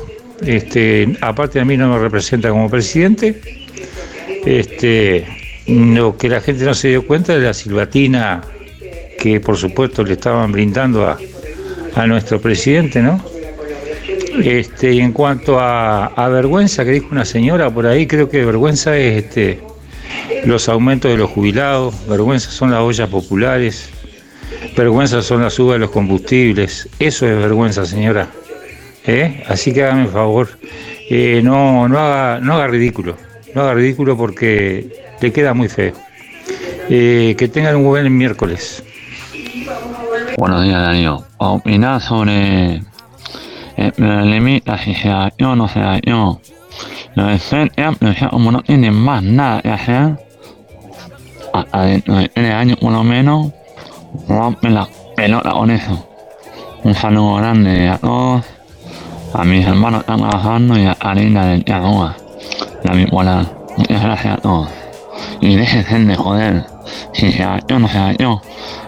[0.45, 3.41] Este, aparte a mí no me representa como presidente.
[4.47, 5.27] Este,
[5.67, 8.41] lo que la gente no se dio cuenta de la silbatina
[9.19, 11.19] que por supuesto le estaban brindando a,
[11.95, 13.23] a nuestro presidente, ¿no?
[14.43, 18.97] Este, y en cuanto a, vergüenza, que dijo una señora por ahí, creo que vergüenza
[18.97, 19.61] es este,
[20.45, 23.91] los aumentos de los jubilados, vergüenza son las ollas populares,
[24.77, 28.29] vergüenza son las subas de los combustibles, eso es vergüenza, señora.
[29.07, 29.43] ¿Eh?
[29.49, 30.49] Así que hágame el favor,
[31.09, 33.17] eh, no, no, haga, no haga ridículo,
[33.55, 34.89] no haga ridículo porque
[35.21, 35.95] le queda muy feo.
[36.89, 38.83] Eh, que tengan un buen miércoles.
[40.37, 41.25] Buenos días, Darío.
[41.39, 42.83] Opinar sobre
[43.81, 46.39] el problemita si se dañó o no se dañó.
[47.15, 50.19] Lo de ya como no tienen más nada que hacer,
[51.53, 53.53] hasta dentro de años por lo menos,
[54.29, 56.07] rompen la pelota con eso.
[56.85, 58.45] Un saludo grande a todos,
[59.33, 62.17] a mis hermanos que están trabajando y a Karina del Tiagoa,
[62.85, 63.47] la bipolar.
[63.79, 64.69] Muchas gracias a todos.
[65.41, 66.67] Y déjense de joder.
[67.15, 68.43] Si se dañó o no se dañó,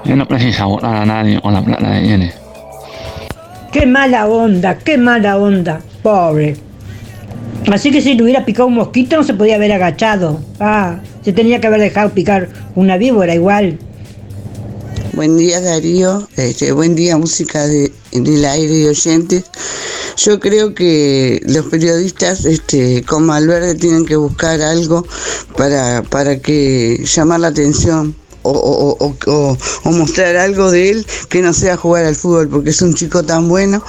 [0.04, 2.41] él no precisa votar a nadie con la plata que tiene.
[3.72, 6.58] Qué mala onda, qué mala onda, pobre.
[7.72, 10.42] Así que si le hubiera picado un mosquito no se podía haber agachado.
[10.60, 13.78] Ah, se tenía que haber dejado picar una víbora igual.
[15.14, 19.44] Buen día Darío, este, buen día música de, del aire y oyentes.
[20.18, 25.06] Yo creo que los periodistas este, con Malverde tienen que buscar algo
[25.56, 29.16] para, para que llamar la atención o, o-
[29.84, 33.22] o- mostrar algo de él que no sea jugar al fútbol, porque es un chico
[33.22, 33.82] tan bueno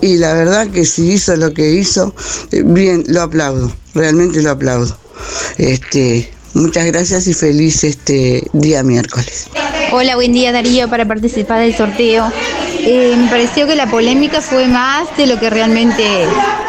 [0.00, 2.14] y la verdad que si hizo lo que hizo,
[2.52, 4.96] eh, bien, lo aplaudo, realmente lo aplaudo.
[5.58, 9.46] Este, muchas gracias y feliz este día miércoles.
[9.92, 12.30] Hola, buen día Darío para participar del sorteo.
[12.80, 16.04] Eh, me pareció que la polémica fue más de lo que realmente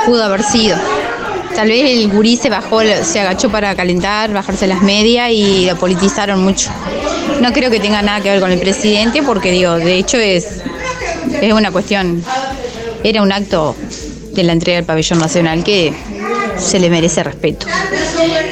[0.06, 0.78] pudo haber sido.
[1.56, 5.76] Tal vez el gurí se bajó, se agachó para calentar, bajarse las medias y lo
[5.78, 6.70] politizaron mucho.
[7.42, 10.62] No creo que tenga nada que ver con el presidente porque digo, de hecho es,
[11.42, 12.24] es una cuestión,
[13.04, 13.76] era un acto
[14.34, 15.94] de la entrega del pabellón nacional que
[16.58, 17.68] se le merece respeto.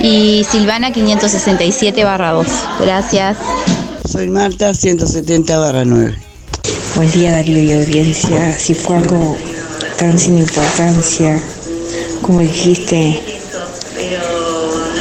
[0.01, 2.47] Y Silvana 567 barra 2.
[2.81, 3.38] Gracias.
[4.09, 6.15] Soy Marta 170 barra 9.
[6.95, 8.57] Buen día Darío y audiencia.
[8.57, 9.36] Si fue algo
[9.97, 11.41] tan sin importancia,
[12.21, 13.21] como dijiste,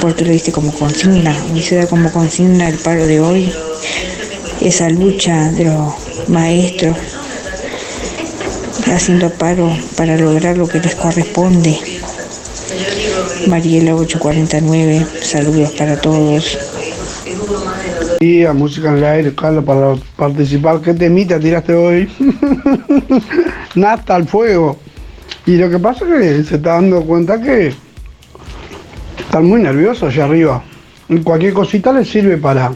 [0.05, 3.51] porque lo diste como consigna, hubiese dado como consigna el paro de hoy,
[4.61, 5.95] esa lucha de los
[6.29, 6.95] maestros
[8.95, 11.79] haciendo paro para lograr lo que les corresponde.
[13.47, 16.59] Mariela 849, saludos para todos.
[18.21, 20.83] Y a música en el aire, Carlos, para participar.
[20.83, 22.11] ¿Qué temita tiraste hoy?
[23.75, 24.77] Nata al fuego.
[25.47, 27.73] Y lo que pasa es que se está dando cuenta que
[29.19, 30.63] están muy nerviosos allá arriba.
[31.09, 32.73] Y cualquier cosita les sirve para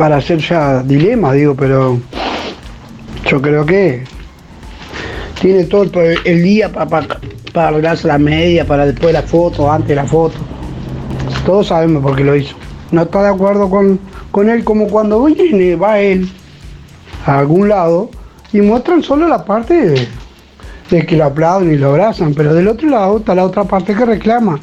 [0.00, 2.00] para hacer ya dilema, digo, pero
[3.26, 4.02] yo creo que
[5.38, 5.82] tiene todo
[6.24, 7.20] el, día para, para,
[7.52, 10.36] para arreglarse la media, para después la foto, antes la foto.
[11.44, 12.56] Todos sabemos por qué lo hizo.
[12.90, 14.00] No está de acuerdo con,
[14.30, 16.26] con él como cuando viene, va él
[17.26, 18.10] a algún lado
[18.54, 20.08] y muestran solo la parte de,
[20.90, 23.94] de que lo aplauden y lo abrazan, pero del otro lado está la otra parte
[23.94, 24.58] que reclama,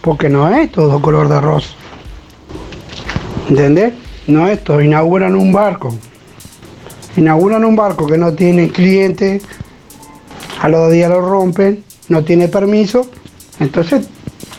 [0.00, 1.74] porque no es todo color de rosa.
[3.48, 3.92] ¿Entendés?
[4.26, 5.94] No es todo, inauguran un barco.
[7.16, 9.42] Inauguran un barco que no tiene cliente,
[10.60, 13.06] a los días lo rompen, no tiene permiso,
[13.58, 14.08] entonces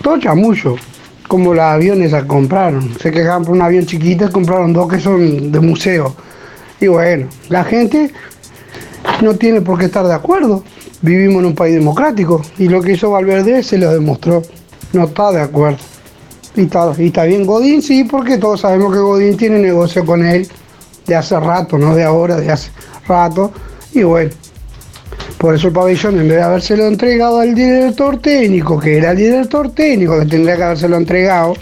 [0.02, 0.76] todo chamullo
[1.28, 2.94] como los aviones compraron.
[3.00, 6.16] Se quejaban por un avión chiquito y compraron dos que son de museo.
[6.80, 8.12] Y bueno, la gente
[9.22, 10.64] no tiene por qué estar de acuerdo.
[11.04, 14.42] Vivimos en un país democrático y lo que hizo Valverde se lo demostró.
[14.94, 15.80] No está de acuerdo.
[16.56, 20.26] Y está, y está bien Godín, sí, porque todos sabemos que Godín tiene negocio con
[20.26, 20.48] él
[21.06, 22.72] de hace rato, no de ahora, de hace
[23.06, 23.52] rato.
[23.92, 24.32] Y bueno,
[25.38, 29.18] por eso el pabellón, en vez de habérselo entregado al director técnico, que era el
[29.18, 31.56] director técnico que tendría que habérselo entregado,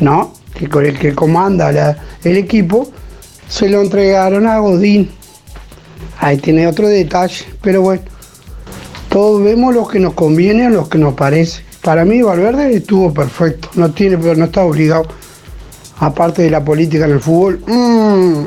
[0.00, 0.34] ¿no?
[0.54, 2.90] Que con el que comanda el equipo,
[3.48, 5.10] se lo entregaron a Godín.
[6.18, 8.02] Ahí tiene otro detalle, pero bueno,
[9.14, 11.62] todos vemos lo que nos conviene o lo que nos parece.
[11.82, 15.06] Para mí Valverde estuvo perfecto, no tiene, pero no está obligado.
[16.00, 18.46] Aparte de la política en el fútbol, mm,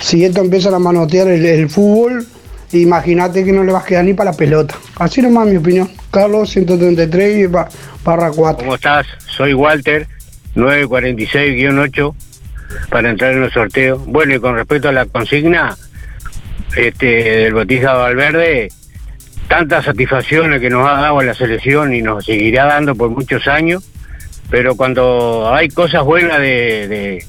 [0.00, 2.26] si esto empieza a manotear el, fútbol,
[2.72, 4.74] imagínate que no le vas a quedar ni para la pelota.
[4.96, 5.88] Así nomás mi opinión.
[6.10, 7.68] Carlos 133 ba-
[8.04, 8.64] barra 4.
[8.64, 9.06] ¿Cómo estás?
[9.28, 10.08] Soy Walter,
[10.56, 12.14] 946-8,
[12.90, 13.98] para entrar en el sorteo.
[14.08, 15.76] Bueno, y con respecto a la consigna
[16.76, 18.70] este, del Botija Valverde,
[19.52, 23.46] tantas satisfacciones que nos ha dado a la selección y nos seguirá dando por muchos
[23.46, 23.84] años,
[24.48, 27.24] pero cuando hay cosas buenas de, de,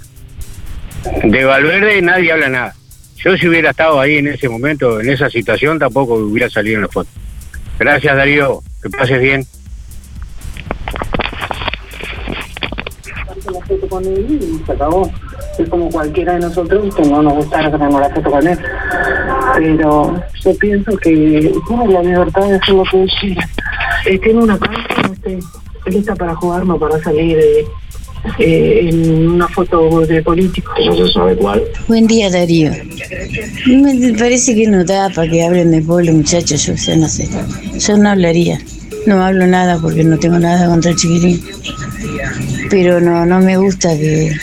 [1.21, 2.75] de Valverde, nadie habla nada.
[3.17, 6.83] Yo si hubiera estado ahí en ese momento, en esa situación, tampoco hubiera salido en
[6.83, 7.09] la foto.
[7.77, 9.45] Gracias Darío, que pases bien.
[14.65, 15.11] se acabó.
[15.57, 18.57] Es como cualquiera de nosotros que no nos gusta sacarnos la foto con él.
[19.55, 23.49] Pero yo pienso que tiene la libertad de hacer lo que él quiera.
[24.05, 25.39] Él tiene una cancha, este,
[25.85, 27.65] él está para jugar, no para salir de,
[28.39, 30.71] eh, en una foto de político.
[30.85, 31.63] No se sabe cuál.
[31.87, 32.71] Buen día, Darío.
[33.67, 36.65] Me parece que no da para que hablen de pueblo, muchachos.
[36.65, 37.29] Yo, o sea, no sé.
[37.77, 38.59] Yo no hablaría.
[39.05, 41.43] No hablo nada porque no tengo nada contra el chiquirín.
[42.69, 44.33] Pero no, no me gusta que,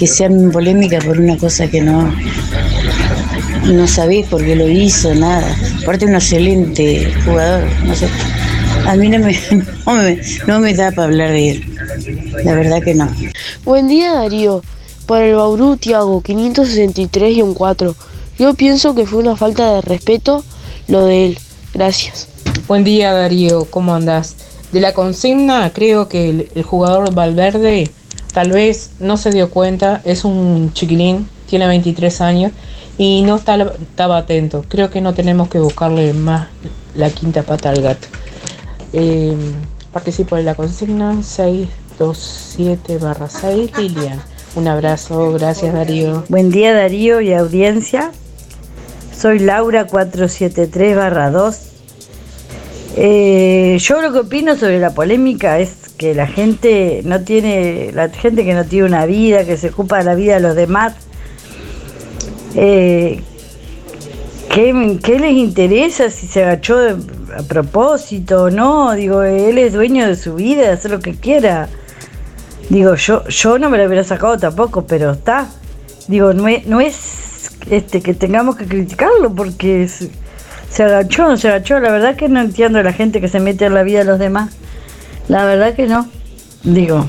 [0.00, 2.10] que sean polémica por una cosa que no,
[3.66, 5.54] no sabés por qué lo hizo, nada.
[5.82, 8.08] Aparte, un excelente jugador, no sé.
[8.86, 9.38] A mí no me,
[9.86, 11.76] no me, no me da para hablar de él.
[12.44, 13.14] La verdad que no.
[13.62, 14.62] Buen día Darío.
[15.04, 17.94] Para el Bauru Tiago, 563 y un 4.
[18.38, 20.42] Yo pienso que fue una falta de respeto
[20.88, 21.38] lo de él.
[21.74, 22.26] Gracias.
[22.66, 24.34] Buen día Darío, ¿cómo andás?
[24.72, 27.90] De la consigna creo que el, el jugador Valverde
[28.32, 32.52] tal vez no se dio cuenta, es un chiquilín, tiene 23 años
[32.98, 34.64] y no estaba atento.
[34.68, 36.48] Creo que no tenemos que buscarle más
[36.94, 38.08] la quinta pata al gato.
[38.92, 39.36] Eh,
[39.92, 44.20] participo de la consigna 627 barra 6 Lilian.
[44.56, 46.24] Un abrazo, gracias Darío.
[46.28, 48.12] Buen día Darío y audiencia.
[49.16, 51.58] Soy Laura 473 barra 2.
[52.96, 58.08] Eh, yo lo que opino sobre la polémica es que la gente no tiene, la
[58.08, 60.94] gente que no tiene una vida, que se ocupa de la vida de los demás,
[62.54, 63.20] eh,
[64.48, 66.78] ¿qué, qué les interesa si se agachó
[67.36, 68.94] a propósito o no?
[68.94, 71.68] Digo, él es dueño de su vida, de hacer lo que quiera.
[72.70, 75.48] Digo, yo, yo no me lo hubiera sacado tampoco, pero está.
[76.08, 81.78] Digo, no es, no es este, que tengamos que criticarlo porque se, agachó, se agachó.
[81.78, 84.06] La verdad que no entiendo a la gente que se mete en la vida de
[84.06, 84.56] los demás.
[85.28, 86.08] La verdad que no.
[86.64, 87.06] Digo.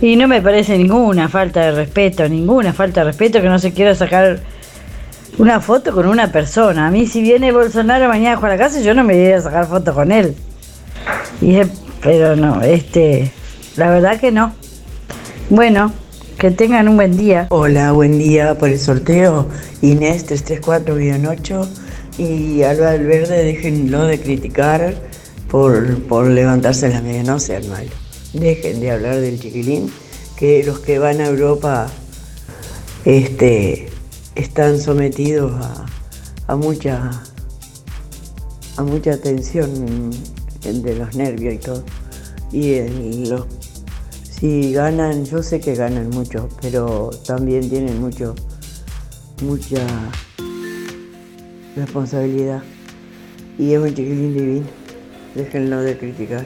[0.00, 3.72] Y no me parece ninguna falta de respeto, ninguna falta de respeto que no se
[3.72, 4.40] quiera sacar
[5.38, 6.88] una foto con una persona.
[6.88, 9.66] A mí si viene Bolsonaro mañana a la casa, yo no me iría a sacar
[9.66, 10.34] foto con él.
[11.40, 11.68] Y es-
[12.02, 13.30] pero no, este,
[13.76, 14.52] la verdad que no.
[15.48, 15.92] Bueno,
[16.38, 17.46] que tengan un buen día.
[17.50, 19.48] Hola, buen día por el sorteo.
[19.80, 21.66] Inés 334-8
[22.18, 24.94] y Alba del Verde, déjenlo de criticar
[25.54, 27.92] por, por levantarse en la media, no sean malos.
[28.32, 29.88] Dejen de hablar del chiquilín,
[30.36, 31.86] que los que van a Europa
[33.04, 33.88] este,
[34.34, 35.86] están sometidos a,
[36.48, 37.22] a mucha
[38.76, 40.10] a mucha tensión
[40.60, 41.84] de los nervios y todo.
[42.50, 43.46] Y los
[44.28, 48.34] si ganan, yo sé que ganan mucho, pero también tienen mucho,
[49.40, 49.86] mucha
[51.76, 52.60] responsabilidad.
[53.56, 54.83] Y es un chiquilín divino.
[55.34, 56.44] Déjenlo de criticar.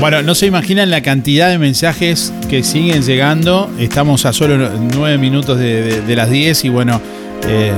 [0.00, 3.68] Bueno, no se imaginan la cantidad de mensajes que siguen llegando.
[3.78, 4.56] Estamos a solo
[4.94, 7.00] nueve minutos de, de- las 10 y bueno,
[7.48, 7.72] eh,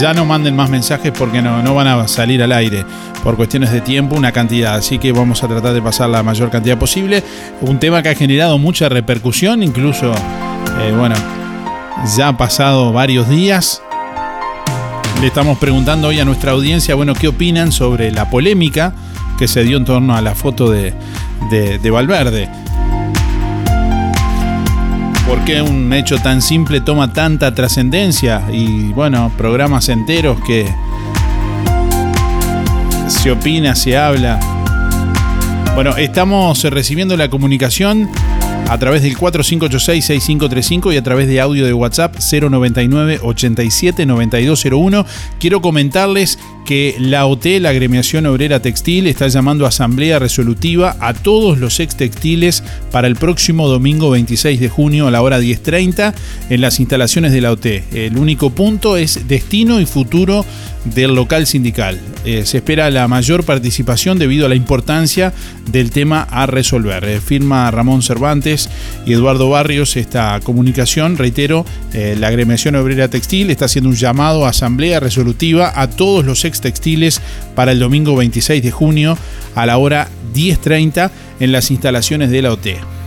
[0.00, 2.84] ya no manden más mensajes porque no, no van a salir al aire
[3.22, 4.74] por cuestiones de tiempo, una cantidad.
[4.74, 7.22] Así que vamos a tratar de pasar la mayor cantidad posible.
[7.60, 11.14] Un tema que ha generado mucha repercusión, incluso, eh, bueno,
[12.16, 13.80] ya ha pasado varios días.
[15.22, 18.92] Le estamos preguntando hoy a nuestra audiencia, bueno, ¿qué opinan sobre la polémica
[19.38, 20.94] que se dio en torno a la foto de,
[21.48, 22.48] de, de Valverde?
[25.24, 28.42] ¿Por qué un hecho tan simple toma tanta trascendencia?
[28.50, 30.66] Y bueno, programas enteros que
[33.06, 34.40] se opina, se habla.
[35.76, 38.10] Bueno, estamos recibiendo la comunicación
[38.68, 45.06] a través del 4586-6535 y a través de audio de WhatsApp 099 87 9201.
[45.38, 51.58] Quiero comentarles que la OT, la Agremiación Obrera Textil, está llamando asamblea resolutiva a todos
[51.58, 56.14] los ex textiles para el próximo domingo 26 de junio a la hora 10.30
[56.50, 57.66] en las instalaciones de la OT.
[57.92, 60.44] El único punto es destino y futuro
[60.84, 62.00] del local sindical.
[62.24, 65.32] Eh, se espera la mayor participación debido a la importancia
[65.70, 67.04] del tema a resolver.
[67.04, 68.51] Eh, firma Ramón Cervantes
[69.06, 71.16] y Eduardo Barrios esta comunicación.
[71.16, 76.24] Reitero, eh, la agremiación obrera textil está haciendo un llamado a asamblea resolutiva a todos
[76.24, 77.20] los ex textiles
[77.54, 79.18] para el domingo 26 de junio
[79.54, 81.10] a la hora 10.30
[81.40, 83.01] en las instalaciones de la OT.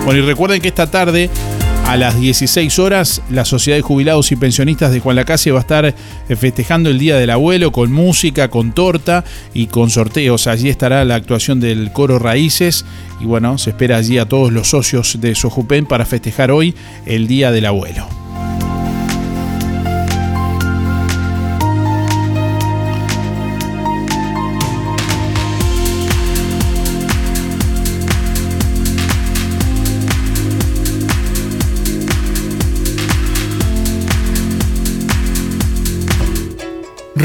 [0.05, 1.29] Bueno, y recuerden que esta tarde
[1.87, 5.61] a las 16 horas, la Sociedad de Jubilados y Pensionistas de Juan Lacase va a
[5.61, 5.95] estar eh,
[6.37, 10.49] festejando el Día del Abuelo con música, con torta y con sorteos.
[10.49, 12.85] Allí estará la actuación del coro Raíces
[13.21, 16.75] y bueno, se espera allí a todos los socios de Sojupen para festejar hoy
[17.07, 18.26] el Día del Abuelo.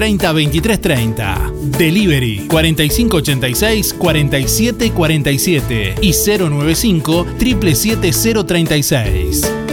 [0.00, 1.52] 30 23 30.
[1.76, 9.69] Delivery 4586 47 47 y 095 777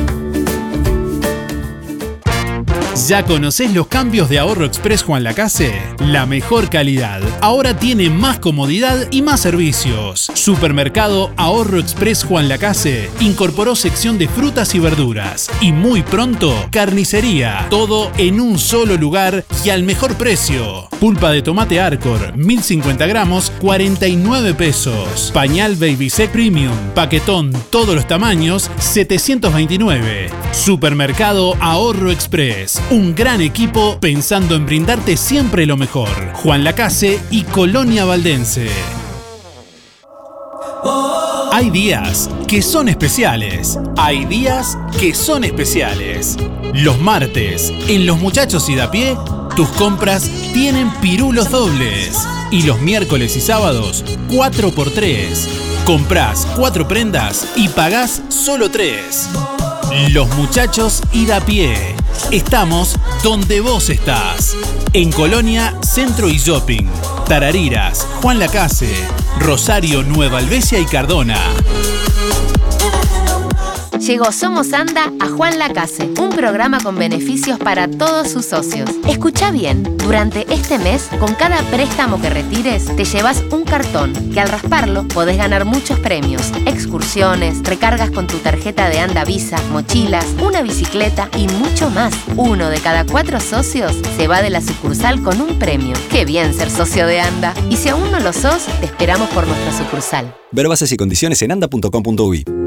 [3.07, 5.71] ¿Ya conoces los cambios de Ahorro Express Juan Lacase?
[6.01, 7.21] La mejor calidad.
[7.39, 10.29] Ahora tiene más comodidad y más servicios.
[10.33, 15.49] Supermercado Ahorro Express Juan Lacase incorporó sección de frutas y verduras.
[15.61, 17.67] Y muy pronto, carnicería.
[17.69, 20.89] Todo en un solo lugar y al mejor precio.
[20.99, 25.31] Pulpa de tomate Arcor, 1050 gramos, 49 pesos.
[25.33, 30.29] Pañal Baby Sec Premium, paquetón todos los tamaños, 729.
[30.51, 32.81] Supermercado Ahorro Express.
[32.97, 36.09] Un gran equipo pensando en brindarte siempre lo mejor.
[36.33, 38.69] Juan Lacase y Colonia Valdense.
[41.51, 43.77] Hay días que son especiales.
[43.97, 46.37] Hay días que son especiales.
[46.73, 49.15] Los martes, en Los Muchachos y da pie,
[49.55, 52.27] tus compras tienen pirulos dobles.
[52.49, 55.47] Y los miércoles y sábados, 4x3.
[55.85, 59.29] Comprás 4 prendas y pagás solo 3.
[60.09, 61.95] Los Muchachos y da pie.
[62.31, 64.55] Estamos donde vos estás.
[64.93, 66.85] En Colonia, Centro y Shopping.
[67.27, 68.93] Tarariras, Juan Lacase,
[69.39, 71.39] Rosario, Nueva Albesia y Cardona.
[74.07, 78.89] Llegó Somos Anda a Juan Lacase, un programa con beneficios para todos sus socios.
[79.05, 84.39] Escucha bien, durante este mes, con cada préstamo que retires, te llevas un cartón que
[84.39, 90.25] al rasparlo podés ganar muchos premios, excursiones, recargas con tu tarjeta de Anda Visa, mochilas,
[90.41, 92.13] una bicicleta y mucho más.
[92.37, 95.97] Uno de cada cuatro socios se va de la sucursal con un premio.
[96.09, 97.53] Qué bien ser socio de Anda.
[97.69, 100.33] Y si aún no lo sos, te esperamos por nuestra sucursal.
[100.53, 102.66] Ver bases y condiciones en anda.com.uy.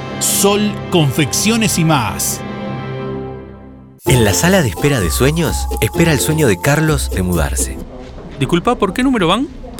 [0.21, 2.41] Sol, confecciones y más.
[4.05, 7.75] En la sala de espera de sueños, espera el sueño de Carlos de mudarse.
[8.39, 9.47] Disculpa, ¿por qué número van?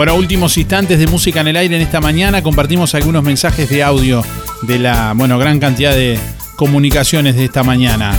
[0.00, 2.42] Bueno, últimos instantes de música en el aire en esta mañana.
[2.42, 4.24] Compartimos algunos mensajes de audio
[4.62, 6.18] de la, bueno, gran cantidad de
[6.56, 8.18] comunicaciones de esta mañana.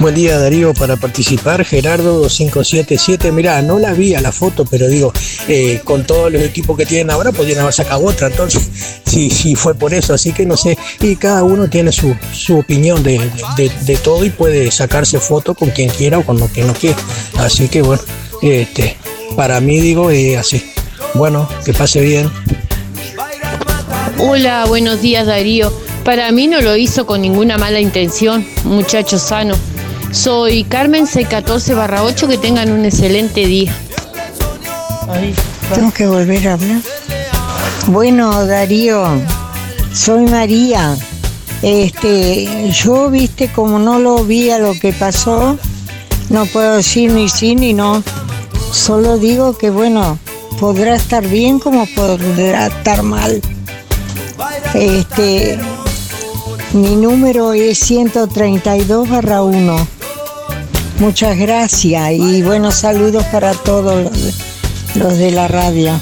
[0.00, 1.64] Buen día Darío, para participar.
[1.64, 5.14] Gerardo 577, mirá, no la vi a la foto, pero digo,
[5.48, 8.68] eh, con todos los equipos que tienen ahora podrían haber sacado otra, entonces
[9.06, 12.58] sí, sí fue por eso, así que no sé, y cada uno tiene su, su
[12.58, 13.18] opinión de,
[13.56, 16.74] de- de todo y puede sacarse foto con quien quiera o con lo que no
[16.74, 16.98] quiera,
[17.38, 18.02] así que bueno,
[18.42, 18.98] este,
[19.36, 20.62] para mí digo, eh, así,
[21.14, 22.30] bueno, que pase bien.
[24.18, 25.72] Hola, buenos días Darío.
[26.04, 29.54] Para mí no lo hizo con ninguna mala intención, muchacho sano.
[30.12, 33.74] Soy Carmen C14 barra 8, que tengan un excelente día.
[35.74, 36.80] Tengo que volver a hablar.
[37.88, 39.04] Bueno, Darío,
[39.92, 40.96] soy María.
[41.62, 45.58] Este, yo viste como no lo vi a lo que pasó,
[46.28, 48.02] no puedo decir ni sí ni no.
[48.74, 50.18] Solo digo que bueno,
[50.58, 53.40] podrá estar bien como podrá estar mal.
[54.74, 55.56] Este,
[56.72, 59.86] mi número es 132 barra 1.
[60.98, 64.10] Muchas gracias y buenos saludos para todos
[64.96, 65.92] los de, la radio.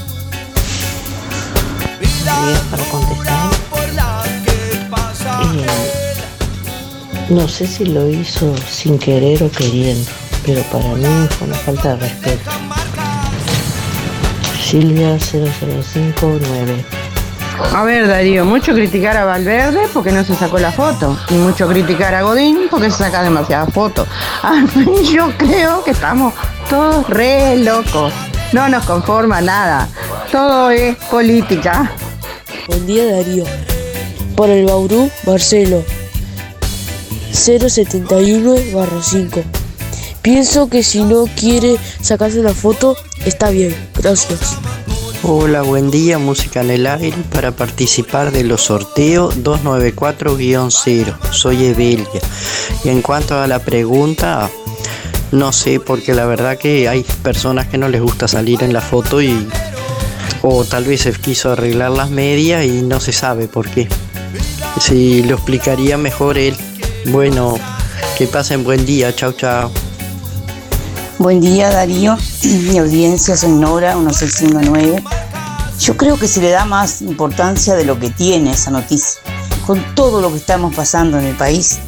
[2.70, 3.50] para contestar.
[5.54, 5.66] Eh,
[7.28, 10.10] no sé si lo hizo sin querer o queriendo,
[10.44, 12.50] pero para mí fue una falta de respeto.
[14.62, 16.84] Silvia 0059.
[17.74, 21.16] A ver, Darío, mucho criticar a Valverde porque no se sacó la foto.
[21.30, 24.08] Y mucho criticar a Godín porque se saca demasiadas fotos.
[24.42, 26.34] Al fin yo creo que estamos
[26.68, 28.12] todos re locos.
[28.52, 29.88] No nos conforma nada.
[30.30, 31.92] Todo es política.
[32.66, 33.44] Buen día Darío.
[34.36, 35.84] Por el Bauru, Marcelo.
[37.32, 39.42] 071 barra 5.
[40.22, 42.96] Pienso que si no quiere sacarse la foto,
[43.26, 43.74] está bien.
[43.96, 44.56] Gracias.
[45.24, 51.32] Hola, buen día, música en el aire para participar de los sorteos 294-0.
[51.32, 52.20] Soy Evelia.
[52.84, 54.48] Y en cuanto a la pregunta,
[55.32, 58.80] no sé, porque la verdad que hay personas que no les gusta salir en la
[58.80, 59.48] foto y
[60.42, 63.88] o tal vez se quiso arreglar las medias y no se sabe por qué.
[64.80, 66.56] Si lo explicaría mejor él.
[67.06, 67.58] Bueno,
[68.16, 69.70] que pasen buen día, chao chao.
[71.22, 75.04] Buen día Darío, mi audiencia soy Nora 1659.
[75.78, 79.20] Yo creo que se le da más importancia de lo que tiene esa noticia.
[79.64, 81.78] Con todo lo que estamos pasando en el país,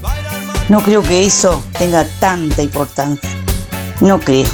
[0.69, 3.28] no creo que eso tenga tanta importancia.
[4.01, 4.47] No creo.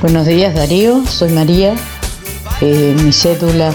[0.00, 1.74] Buenos días Darío, soy María,
[2.60, 3.74] Eh, mi cédula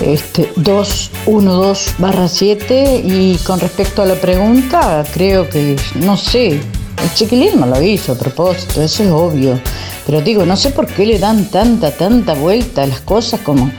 [0.00, 6.62] este, 212 barra 7 y con respecto a la pregunta, creo que, no sé,
[7.02, 9.60] el chiquilín no lo hizo a propósito, eso es obvio,
[10.06, 13.70] pero digo, no sé por qué le dan tanta, tanta vuelta a las cosas como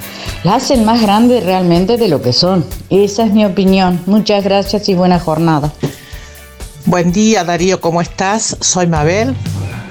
[0.44, 2.66] las hacen más grandes realmente de lo que son.
[2.90, 4.02] Esa es mi opinión.
[4.06, 5.72] Muchas gracias y buena jornada.
[6.86, 8.56] Buen día Darío, ¿cómo estás?
[8.62, 9.36] Soy Mabel,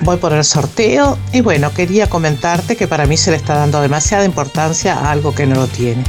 [0.01, 3.83] voy por el sorteo y bueno, quería comentarte que para mí se le está dando
[3.83, 6.03] demasiada importancia a algo que no lo tiene.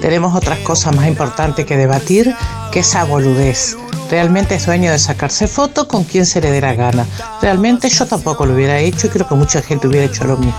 [0.00, 2.34] Tenemos otras cosas más importantes que debatir
[2.70, 3.76] que esa boludez.
[4.10, 7.06] Realmente es dueño de sacarse fotos con quien se le dé la gana.
[7.40, 10.54] Realmente yo tampoco lo hubiera hecho y creo que mucha gente hubiera hecho lo mismo.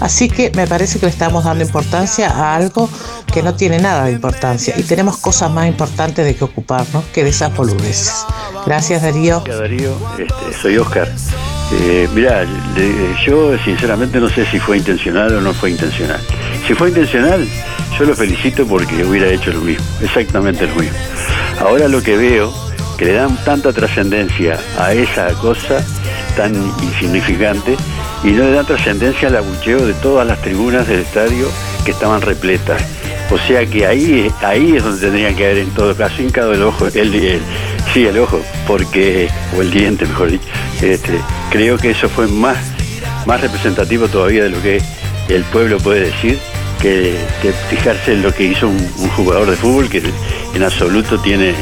[0.00, 2.88] Así que me parece que le estamos dando importancia a algo
[3.32, 7.22] que no tiene nada de importancia y tenemos cosas más importantes de que ocuparnos que
[7.22, 8.12] de esas boludeces.
[8.66, 9.42] Gracias Darío.
[9.44, 11.08] Hola Darío, este, soy Oscar.
[11.72, 16.20] Eh, mirá, le- yo sinceramente no sé si fue intencional o no fue intencional.
[16.66, 17.48] Si fue intencional,
[17.98, 20.96] yo lo felicito porque hubiera hecho lo mismo, exactamente lo mismo.
[21.60, 22.52] Ahora lo que veo,
[22.96, 25.84] que le dan tanta trascendencia a esa cosa
[26.36, 27.76] tan insignificante
[28.24, 31.48] y no le dan trascendencia al abucheo de todas las tribunas del estadio
[31.84, 32.80] que estaban repletas.
[33.30, 36.62] O sea que ahí, ahí es donde tendrían que haber en todo caso hincado el
[36.62, 37.40] ojo, el, el-
[37.94, 40.48] sí, el ojo, porque, o el diente mejor dicho.
[40.82, 42.56] Este, creo que eso fue más,
[43.26, 44.80] más representativo todavía de lo que
[45.28, 46.38] el pueblo puede decir
[46.80, 47.16] que,
[47.68, 48.78] fijarse en lo que hizo un,
[49.16, 50.02] jugador de fútbol que
[50.54, 51.54] en absoluto tiene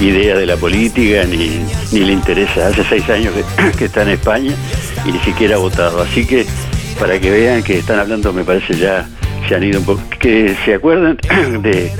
[0.00, 1.60] idea de la política ni,
[1.92, 2.68] ni le interesa.
[2.68, 3.32] Hace seis años
[3.78, 4.52] que, está en España
[5.06, 6.02] y ni siquiera ha votado.
[6.02, 6.46] Así que
[6.98, 9.06] para que vean que están hablando, me parece ya
[9.48, 11.18] se han ido un poco, que se acuerdan
[11.62, 11.92] de,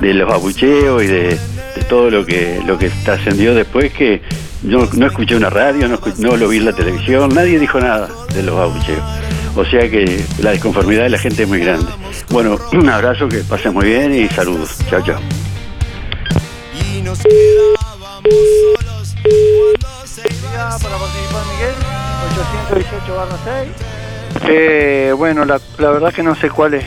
[0.00, 1.22] de los abucheos y de,
[1.76, 4.22] de todo lo que lo que trascendió después que
[4.62, 7.80] no, no escuché una radio, no, escu- no lo vi en la televisión, nadie dijo
[7.80, 9.00] nada de los abucheos.
[9.54, 11.86] O sea que la desconformidad de la gente es muy grande.
[12.30, 14.78] Bueno, un abrazo, que pasen muy bien y saludos.
[14.88, 15.20] Chao, chao.
[20.80, 21.74] para participar, Miguel.
[22.70, 24.48] 818 barra 6.
[24.48, 26.84] Eh, bueno, la, la verdad que no sé cuál es,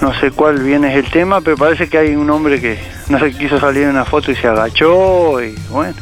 [0.00, 2.78] no sé cuál bien es el tema, pero parece que hay un hombre que
[3.08, 5.94] no sé quiso salir en una foto y se agachó y bueno,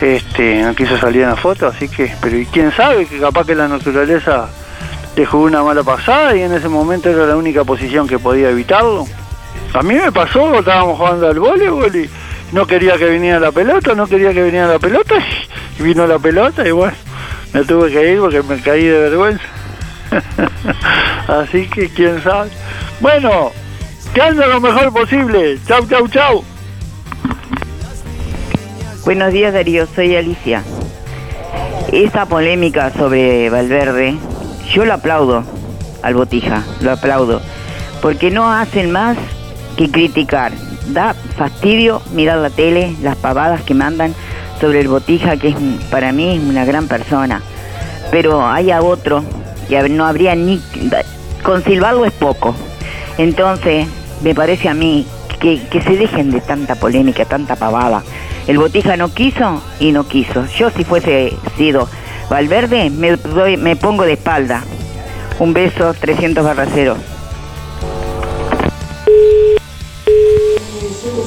[0.00, 3.46] este, no quiso salir en la foto, así que, pero y quién sabe que capaz
[3.46, 4.48] que la naturaleza
[5.16, 8.50] le jugó una mala pasada y en ese momento era la única posición que podía
[8.50, 9.06] evitarlo.
[9.74, 12.08] A mí me pasó, estábamos jugando al voleibol y
[12.52, 15.14] no quería que viniera la pelota, no quería que viniera la pelota
[15.78, 16.96] y vino la pelota y bueno,
[17.52, 19.44] me tuve que ir porque me caí de vergüenza.
[21.28, 22.50] Así que quién sabe.
[23.00, 23.50] Bueno,
[24.12, 25.58] que anda lo mejor posible.
[25.66, 26.44] Chau, chau, chau.
[29.04, 30.62] Buenos días Darío, soy Alicia.
[31.90, 34.16] Esta polémica sobre Valverde,
[34.70, 35.44] yo lo aplaudo
[36.02, 37.40] al Botija, lo aplaudo,
[38.00, 39.16] porque no hacen más
[39.76, 40.52] que criticar.
[40.88, 44.14] Da fastidio mirar la tele, las pavadas que mandan
[44.60, 45.56] sobre el Botija, que es
[45.90, 47.40] para mí es una gran persona.
[48.10, 49.24] Pero hay a otro
[49.68, 50.60] que no habría ni...
[51.42, 52.54] Con silbarlo es poco.
[53.18, 53.86] Entonces,
[54.22, 55.06] me parece a mí
[55.40, 58.02] que, que se dejen de tanta polémica, tanta pavada.
[58.46, 60.46] El Botija no quiso y no quiso.
[60.58, 61.88] Yo si fuese sido
[62.32, 64.64] Valverde, me, doy- me pongo de espalda.
[65.38, 66.96] Un beso, 300 barra cero.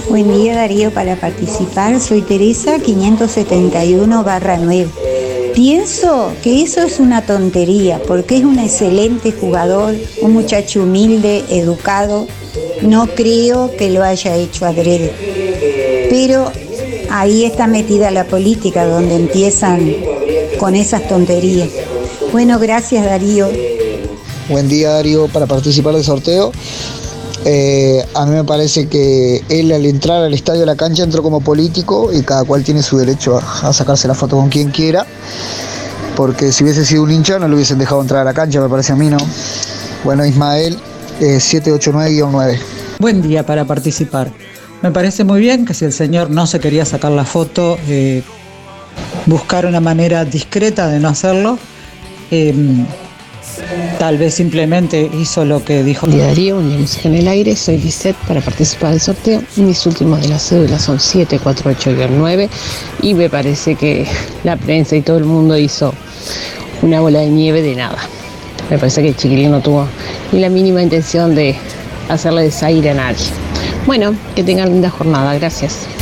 [0.10, 2.00] Buen día Darío para participar.
[2.00, 4.88] Soy Teresa 571 barra 9.
[5.54, 12.26] Pienso que eso es una tontería porque es un excelente jugador, un muchacho humilde, educado.
[12.82, 15.12] No creo que lo haya hecho adrede.
[16.10, 16.52] Pero
[17.12, 19.94] ahí está metida la política donde empiezan
[20.60, 21.70] con esas tonterías.
[22.32, 23.50] Bueno, gracias Darío.
[24.50, 26.52] Buen día Darío para participar del sorteo.
[27.46, 31.22] Eh, a mí me parece que él al entrar al estadio de la cancha entró
[31.22, 34.72] como político y cada cual tiene su derecho a, a sacarse la foto con quien
[34.72, 35.06] quiera.
[36.16, 38.70] Porque si hubiese sido un hincha no lo hubiesen dejado entrar a la cancha, me
[38.70, 39.18] parece a mí, ¿no?
[40.04, 40.78] Bueno, Ismael,
[41.20, 42.60] eh, 789-9.
[43.00, 44.32] Buen día para participar.
[44.82, 48.24] Me parece muy bien que si el señor no se quería sacar la foto, eh,
[49.26, 51.58] buscar una manera discreta de no hacerlo.
[52.32, 52.54] Eh,
[54.00, 56.08] tal vez simplemente hizo lo que dijo.
[56.08, 59.42] Día Darío, un en el aire, soy Lisette para participar del sorteo.
[59.58, 62.50] Mis últimos de la cédula son 748-9
[63.02, 64.06] y me parece que
[64.44, 65.94] la prensa y todo el mundo hizo
[66.82, 67.98] una bola de nieve de nada.
[68.70, 69.88] Me parece que el chiquilín no tuvo
[70.32, 71.56] ni la mínima intención de
[72.10, 73.26] hacerle desaire a nadie.
[73.86, 75.95] Bueno, que tengan linda jornada, gracias.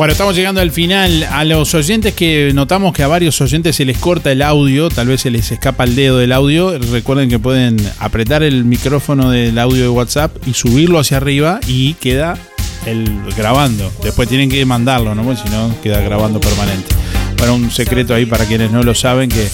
[0.00, 1.24] Bueno, estamos llegando al final.
[1.24, 5.08] A los oyentes que notamos que a varios oyentes se les corta el audio, tal
[5.08, 9.58] vez se les escapa el dedo del audio, recuerden que pueden apretar el micrófono del
[9.58, 12.38] audio de WhatsApp y subirlo hacia arriba y queda
[12.86, 13.92] el grabando.
[14.02, 15.22] Después tienen que mandarlo, ¿no?
[15.22, 16.94] Porque si no, queda grabando permanente.
[17.36, 19.48] Bueno, un secreto ahí para quienes no lo saben que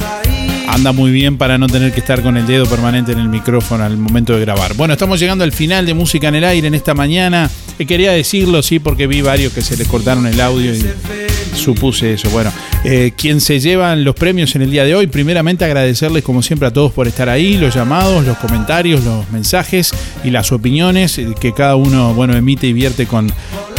[0.68, 3.84] anda muy bien para no tener que estar con el dedo permanente en el micrófono
[3.84, 4.74] al momento de grabar.
[4.74, 7.50] Bueno, estamos llegando al final de Música en el Aire en esta mañana.
[7.78, 10.84] Eh, quería decirlo, sí, porque vi varios que se les cortaron el audio y
[11.54, 12.30] supuse eso.
[12.30, 12.52] Bueno,
[12.84, 16.72] eh, se llevan los premios en el día de hoy, primeramente agradecerles como siempre a
[16.72, 19.92] todos por estar ahí, los llamados, los comentarios, los mensajes
[20.24, 23.32] y las opiniones que cada uno, bueno, emite y vierte con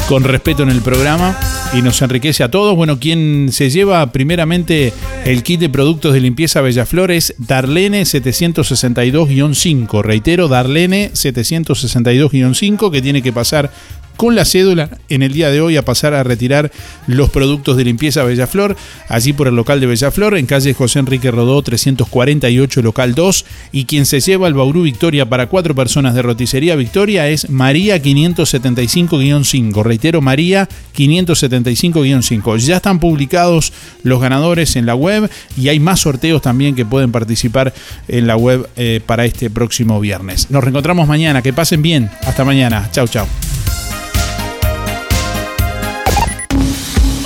[0.08, 1.38] con respeto en el programa
[1.74, 2.76] y nos enriquece a todos.
[2.76, 4.94] Bueno, quien se lleva primeramente
[5.26, 10.02] el kit de productos de limpieza Bellaflores, Darlene 762-5.
[10.02, 13.70] Reitero, Darlene 762-5, que tiene que pasar
[14.18, 16.72] con la cédula en el día de hoy a pasar a retirar
[17.08, 18.76] los productos de limpieza Bellaflor,
[19.08, 23.46] allí por el local de Bellaflor, en calle José Enrique Rodó 348, local 2.
[23.72, 28.02] Y quien se lleva el Bauru Victoria para cuatro personas de roticería Victoria es María
[28.02, 29.84] 575-5.
[29.84, 32.58] Reitero, María 575-5.
[32.58, 33.72] Ya están publicados
[34.04, 37.74] los ganadores en la web y hay más sorteos también que pueden participar
[38.08, 40.50] en la web eh, para este próximo viernes.
[40.50, 41.42] Nos reencontramos mañana.
[41.42, 42.10] Que pasen bien.
[42.26, 42.90] Hasta mañana.
[42.92, 43.28] Chau, chau.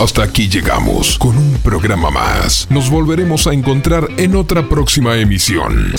[0.02, 2.65] Hasta aquí llegamos con un programa más.
[2.72, 5.94] Nos volveremos a encontrar en otra próxima emisión.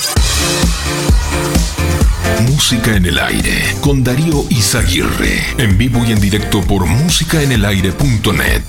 [2.48, 5.54] Música en el aire con Darío Izaguirre.
[5.56, 8.64] En vivo y en directo por músicaenelaire.net.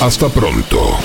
[0.00, 0.96] Hasta pronto.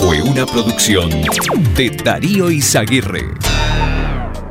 [0.00, 1.10] Fue una producción
[1.76, 3.38] de Darío Izaguirre.